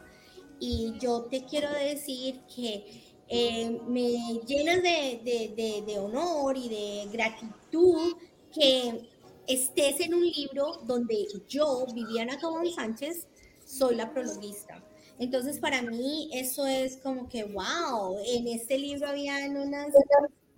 [0.60, 8.16] y yo te quiero decir que eh, me llenas de, honor y de gratitud
[8.52, 9.08] que
[9.48, 13.28] estés en un libro donde yo, Viviana Cabón Sánchez,
[13.66, 14.84] soy la prologuista.
[15.20, 19.94] Entonces, para mí eso es como que, wow, en este libro habían unas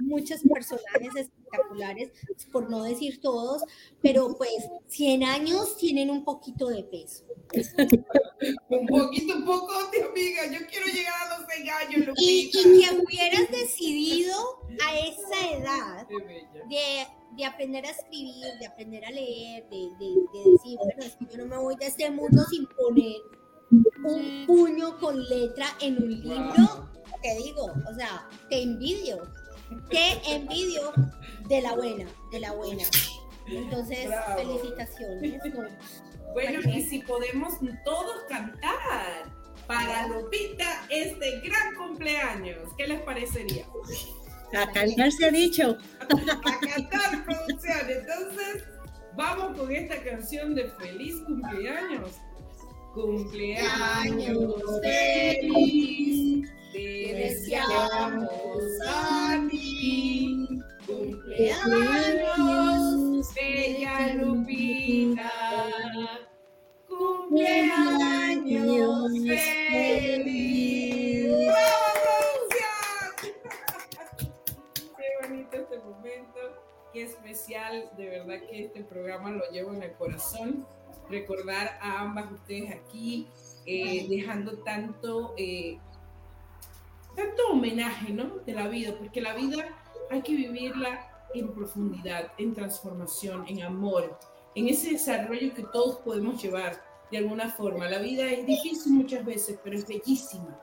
[0.02, 2.12] muchos personajes espectaculares,
[2.52, 3.64] por no decir todos,
[4.02, 4.52] pero pues
[4.88, 7.26] 100 años tienen un poquito de peso.
[8.70, 12.18] un poquito, un poco, amiga, yo quiero llegar a los 100 años.
[12.18, 14.36] Y, y que hubieras decidido
[14.86, 16.08] a esa edad
[16.70, 19.90] de de aprender a escribir, de aprender a leer, de,
[20.52, 23.22] decir, bueno, es que yo no me voy de este mundo sin poner
[24.04, 26.90] un puño con letra en un libro,
[27.22, 29.22] te digo, o sea, te envidio,
[29.90, 30.94] te envidio
[31.48, 32.84] de la buena, de la buena.
[33.48, 35.42] Entonces, felicitaciones.
[36.34, 37.54] Bueno, y si podemos
[37.84, 39.26] todos cantar
[39.68, 43.66] para Lupita este gran cumpleaños, ¿qué les parecería?
[44.54, 45.78] A cantar se ha dicho.
[46.00, 47.90] A cantar producción.
[47.90, 48.64] Entonces,
[49.16, 52.18] vamos con esta canción de feliz cumpleaños.
[52.94, 56.50] Cumpleaños feliz.
[56.74, 58.30] Te deseamos
[58.88, 60.48] a ti.
[60.86, 61.66] Cumpleaños,
[63.34, 65.32] bella Lupita.
[66.88, 67.92] Cumpleaños
[69.28, 70.32] feliz.
[75.52, 76.40] este momento.
[76.94, 80.68] Qué especial, de verdad que este programa lo llevo en el corazón.
[81.12, 83.28] Recordar a ambas ustedes aquí,
[83.66, 85.78] eh, dejando tanto, eh,
[87.16, 88.38] tanto homenaje ¿no?
[88.46, 89.68] de la vida, porque la vida
[90.10, 94.18] hay que vivirla en profundidad, en transformación, en amor,
[94.56, 96.82] en ese desarrollo que todos podemos llevar
[97.12, 97.90] de alguna forma.
[97.90, 100.58] La vida es difícil muchas veces, pero es bellísima.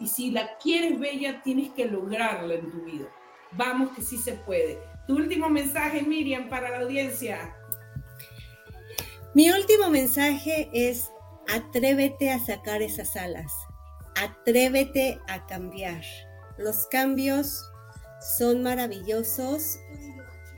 [0.00, 3.08] Y si la quieres bella, tienes que lograrla en tu vida.
[3.52, 4.78] Vamos que sí se puede.
[5.06, 7.54] Tu último mensaje, Miriam, para la audiencia.
[9.34, 11.10] Mi último mensaje es
[11.52, 13.52] atrévete a sacar esas alas,
[14.14, 16.04] atrévete a cambiar.
[16.56, 17.68] Los cambios
[18.38, 19.80] son maravillosos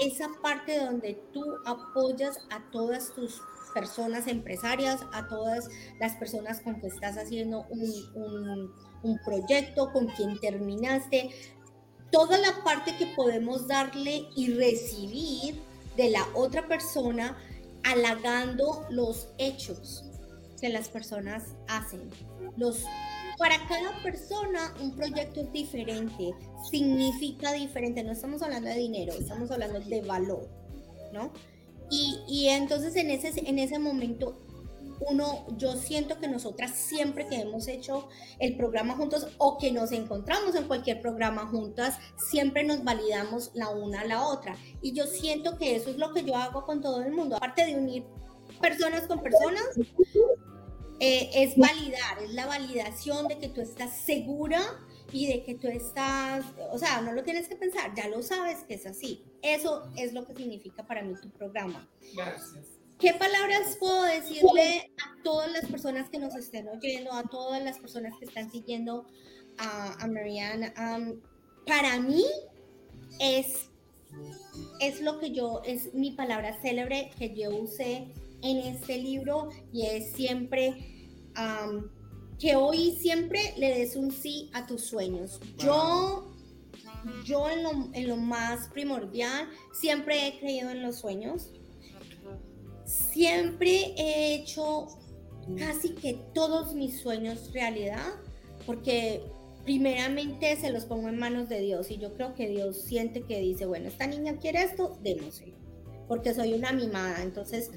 [0.01, 3.41] esa parte donde tú apoyas a todas tus
[3.75, 5.69] personas empresarias, a todas
[6.01, 11.31] las personas con que estás haciendo un, proyecto, con quien terminaste,
[12.11, 15.61] toda la parte que podemos darle y recibir
[15.97, 17.37] de la otra persona,
[17.83, 20.05] halagando los hechos
[20.61, 22.09] que las personas hacen.
[22.57, 22.85] Los,
[23.39, 26.33] para cada persona un proyecto es diferente,
[26.71, 30.49] significa diferente, no estamos hablando de dinero, estamos hablando de valor,
[31.13, 31.33] ¿no?
[31.95, 34.41] Y, entonces en ese, en ese momento
[35.11, 39.93] uno, yo siento que nosotras siempre que hemos hecho el programa juntos o que nos
[39.93, 44.57] encontramos en cualquier programa juntas, siempre nos validamos la una a la otra.
[44.81, 47.37] Y yo siento que eso es lo que yo hago con todo el mundo.
[47.37, 48.05] Aparte de unir
[48.61, 49.65] personas con personas,
[51.01, 54.63] eh, es validar, es la validación de que tú estás segura
[55.13, 58.65] y de que tú estás, o sea, no lo tienes que pensar, ya lo sabes
[58.65, 59.23] que es así.
[59.43, 61.89] Eso es lo que significa para mí tu programa.
[62.15, 62.67] Gracias.
[62.99, 67.79] ¿Qué palabras puedo decirle a todas las personas que nos estén oyendo, a todas las
[67.79, 69.07] personas que están siguiendo
[69.59, 70.73] a, a Marianne?
[71.67, 72.25] para mí
[73.21, 73.71] es,
[74.81, 78.09] es lo que yo, es mi palabra célebre que yo usé
[78.43, 80.75] en este libro y es siempre
[82.43, 85.39] que hoy siempre le des un sí a tus sueños.
[85.59, 86.33] Yo,
[87.25, 91.53] yo en lo, en lo más primordial siempre he creído en los sueños.
[92.85, 94.89] Siempre he hecho
[95.57, 98.09] casi que todos mis sueños realidad,
[98.67, 99.23] porque
[99.63, 103.39] primeramente se los pongo en manos de Dios y yo creo que Dios siente que
[103.39, 105.55] dice, bueno, esta niña quiere esto, démosle,
[106.09, 107.23] porque soy una mimada.
[107.23, 107.71] Entonces,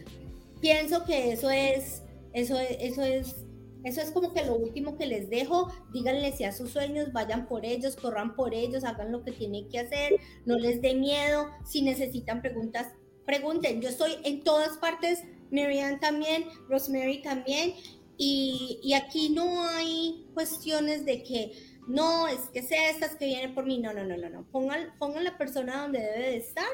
[0.59, 2.01] pienso que eso es,
[2.33, 3.44] eso eso es
[3.85, 5.71] eso es como que lo último que les dejo.
[5.93, 9.69] Díganle si a sus sueños, vayan por ellos, corran por ellos, hagan lo que tienen
[9.69, 10.15] que hacer,
[10.45, 11.51] no les dé miedo.
[11.63, 12.87] Si necesitan preguntas,
[13.27, 13.81] pregunten.
[13.81, 15.19] Yo estoy en todas partes,
[15.51, 17.75] Marianne también, Rosemary también.
[18.17, 21.51] Y, y aquí no hay cuestiones de que
[21.87, 23.77] no, es que sea estas que vienen por mí.
[23.77, 24.43] No, no, no, no, no.
[24.51, 26.65] Pongan, pongan la persona donde debe de estar,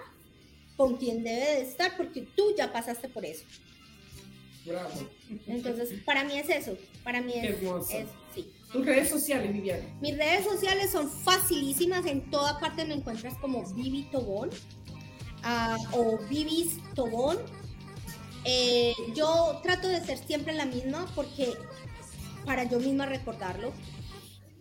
[0.78, 3.44] con quien debe de estar, porque tú ya pasaste por eso.
[4.66, 4.92] Bravo.
[5.48, 6.78] Entonces, para mí es eso.
[7.04, 8.52] Para mí es, es sí.
[8.72, 9.84] ¿Tus redes sociales, Viviana?
[10.00, 12.06] Mis redes sociales son facilísimas.
[12.06, 14.50] En toda parte me encuentras como Vivi Tobón
[15.44, 17.38] uh, o Vivis Tobón.
[18.46, 21.54] Eh, yo trato de ser siempre la misma porque
[22.46, 23.72] para yo misma recordarlo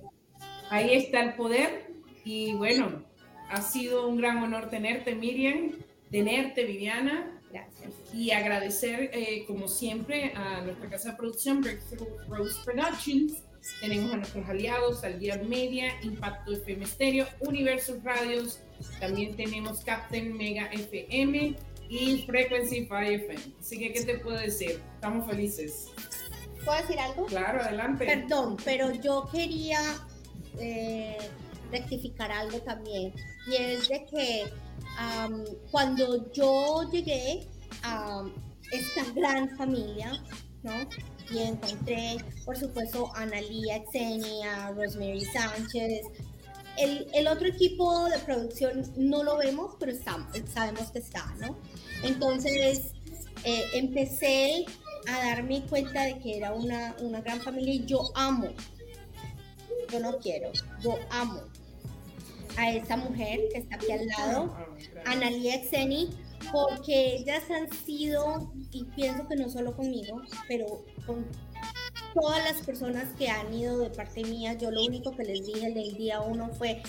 [0.72, 1.92] Ahí está el poder
[2.24, 3.04] y bueno,
[3.50, 5.72] ha sido un gran honor tenerte, Miriam,
[6.10, 7.38] tenerte, Viviana.
[7.50, 7.92] Gracias.
[8.14, 13.42] Y agradecer, eh, como siempre, a nuestra casa de producción, Breakthrough Rose Productions.
[13.82, 18.60] Tenemos a nuestros aliados, al Día Media, Impacto FM Stereo, Universos Radios.
[18.98, 21.54] También tenemos Captain Mega FM
[21.90, 23.40] y Frequency 5 FM.
[23.60, 24.80] Así que, ¿qué te puedo decir?
[24.94, 25.88] Estamos felices.
[26.64, 27.26] ¿Puedo decir algo?
[27.26, 28.06] Claro, adelante.
[28.06, 29.78] Perdón, pero yo quería
[30.58, 31.18] eh,
[31.70, 33.12] rectificar algo también.
[33.46, 34.44] Y es de que
[34.98, 37.46] am, cuando yo llegué
[37.82, 38.24] a
[38.70, 40.12] esta gran familia,
[40.62, 40.72] ¿no?
[41.30, 46.06] Y encontré, por supuesto, a Analia Xenia, Rosemary Sánchez.
[46.78, 51.58] El, el otro equipo de producción no lo vemos, pero estamos, sabemos que está, ¿no?
[52.02, 52.92] Entonces,
[53.44, 54.64] eh, empecé
[55.08, 58.48] a darme cuenta de que era una, una gran familia y yo amo,
[59.92, 60.50] yo no quiero,
[60.82, 61.42] yo amo
[62.56, 64.56] a esta mujer que está aquí al lado,
[65.06, 66.10] Analia Xeni,
[66.50, 71.26] porque ellas han sido, y pienso que no solo conmigo, pero con
[72.14, 75.72] todas las personas que han ido de parte mía, yo lo único que les dije
[75.72, 76.82] del día uno fue,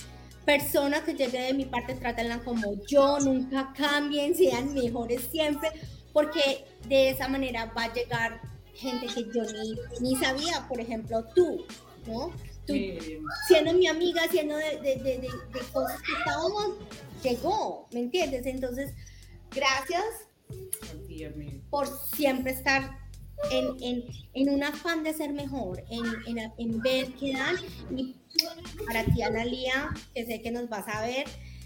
[0.46, 5.70] personas que lleguen de mi parte, trátenla como yo, nunca cambien, sean mejores siempre,
[6.12, 8.42] porque de esa manera va a llegar
[8.74, 11.66] gente que yo ni, ni sabía, por ejemplo, tú,
[12.06, 12.32] ¿no?
[12.66, 15.30] Tú, Eh, siendo mi amiga, siendo de, de, de, de-
[15.74, 16.76] cosas que estábamos,
[17.22, 18.46] llegó, ¿me entiendes?
[18.46, 18.94] Entonces,
[19.52, 20.04] gracias
[21.70, 22.98] por siempre estar
[23.52, 24.04] en, en,
[24.34, 26.04] en un afán de ser mejor, en,
[26.38, 27.56] en, en ver qué dan.
[27.96, 28.16] Y
[28.86, 31.26] para ti, Analia, que sé que nos vas a ver,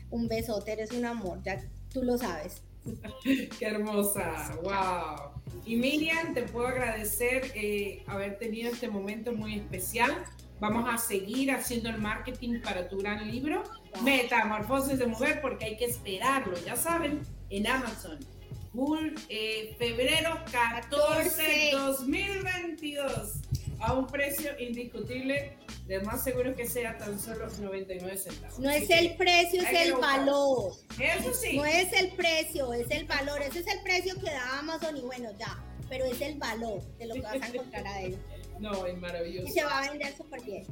[0.09, 1.61] un besote, eres un amor, ya
[1.93, 2.61] tú lo sabes.
[3.23, 5.41] Qué hermosa, wow.
[5.65, 10.23] Y Miriam, te puedo agradecer eh, haber tenido este momento muy especial.
[10.59, 13.63] Vamos a seguir haciendo el marketing para tu gran libro,
[14.03, 18.17] Metamorfosis de Mujer, porque hay que esperarlo, ya saben, en Amazon.
[18.73, 23.33] Jul- eh, febrero 14, 2022,
[23.79, 28.59] a un precio indiscutible, de más seguro que sea tan solo 99 centavos.
[28.59, 30.73] No es el precio, es el valor.
[30.99, 31.55] Eso sí.
[31.57, 33.41] No es el precio, es el valor.
[33.41, 35.63] Ese es el precio que da Amazon y bueno, ya.
[35.89, 38.21] Pero es el valor de lo que vas a encontrar adentro.
[38.59, 39.47] No, es maravilloso.
[39.47, 40.65] Y se va a vender súper bien.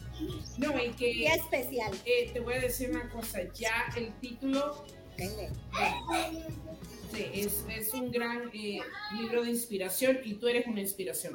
[0.58, 1.92] No, y que especial.
[2.06, 4.84] eh, te voy a decir una cosa, ya el título
[5.18, 5.50] Vende.
[7.14, 8.80] sí, es, es un gran eh,
[9.18, 11.34] libro de inspiración y tú eres una inspiración.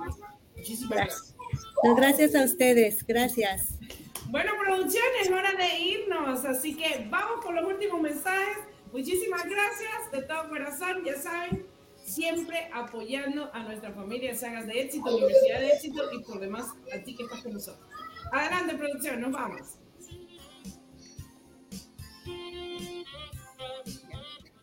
[0.56, 1.34] Muchísimas gracias.
[1.82, 3.78] No, gracias a ustedes, gracias.
[4.26, 8.58] Bueno, producción, es hora de irnos, así que vamos con los últimos mensajes.
[8.92, 11.66] Muchísimas gracias de todo corazón, ya saben,
[12.10, 16.66] siempre apoyando a nuestra familia de Sagas de Éxito, Universidad de Éxito y por demás
[16.92, 17.88] a ti que estás con nosotros.
[18.32, 19.60] Adelante, producción, nos vamos.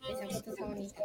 [0.09, 1.03] Esa foto está bonita.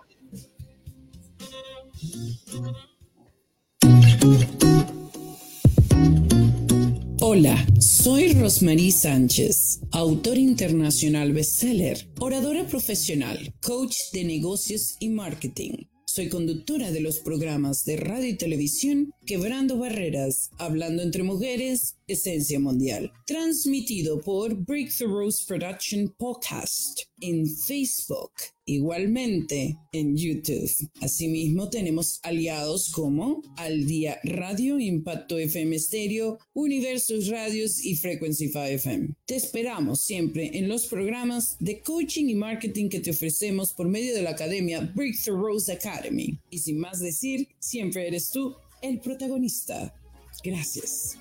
[7.20, 15.91] Hola, soy Rosmarie Sánchez, autor internacional bestseller, oradora profesional, coach de negocios y marketing.
[16.14, 22.60] Soy conductora de los programas de radio y televisión Quebrando Barreras, Hablando entre Mujeres, Esencia
[22.60, 28.32] Mundial, transmitido por Breakthrough Rose Production Podcast en Facebook,
[28.66, 30.70] igualmente en YouTube.
[31.00, 38.64] Asimismo, tenemos aliados como Al Día Radio, Impacto FM Stereo, Universos Radios y Frequency 5
[38.64, 39.14] FM.
[39.24, 44.14] Te esperamos siempre en los programas de coaching y marketing que te ofrecemos por medio
[44.14, 46.38] de la academia Breakthrough Rose Academy.
[46.50, 49.94] Y sin más decir, siempre eres tú el protagonista.
[50.42, 51.16] Gracias.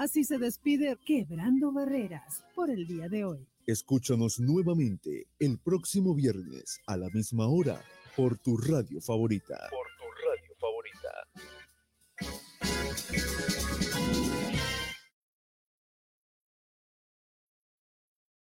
[0.00, 3.46] Así se despide Quebrando Barreras por el día de hoy.
[3.66, 7.84] Escúchanos nuevamente el próximo viernes a la misma hora
[8.16, 9.68] por tu radio favorita.
[9.70, 11.10] Por tu radio favorita.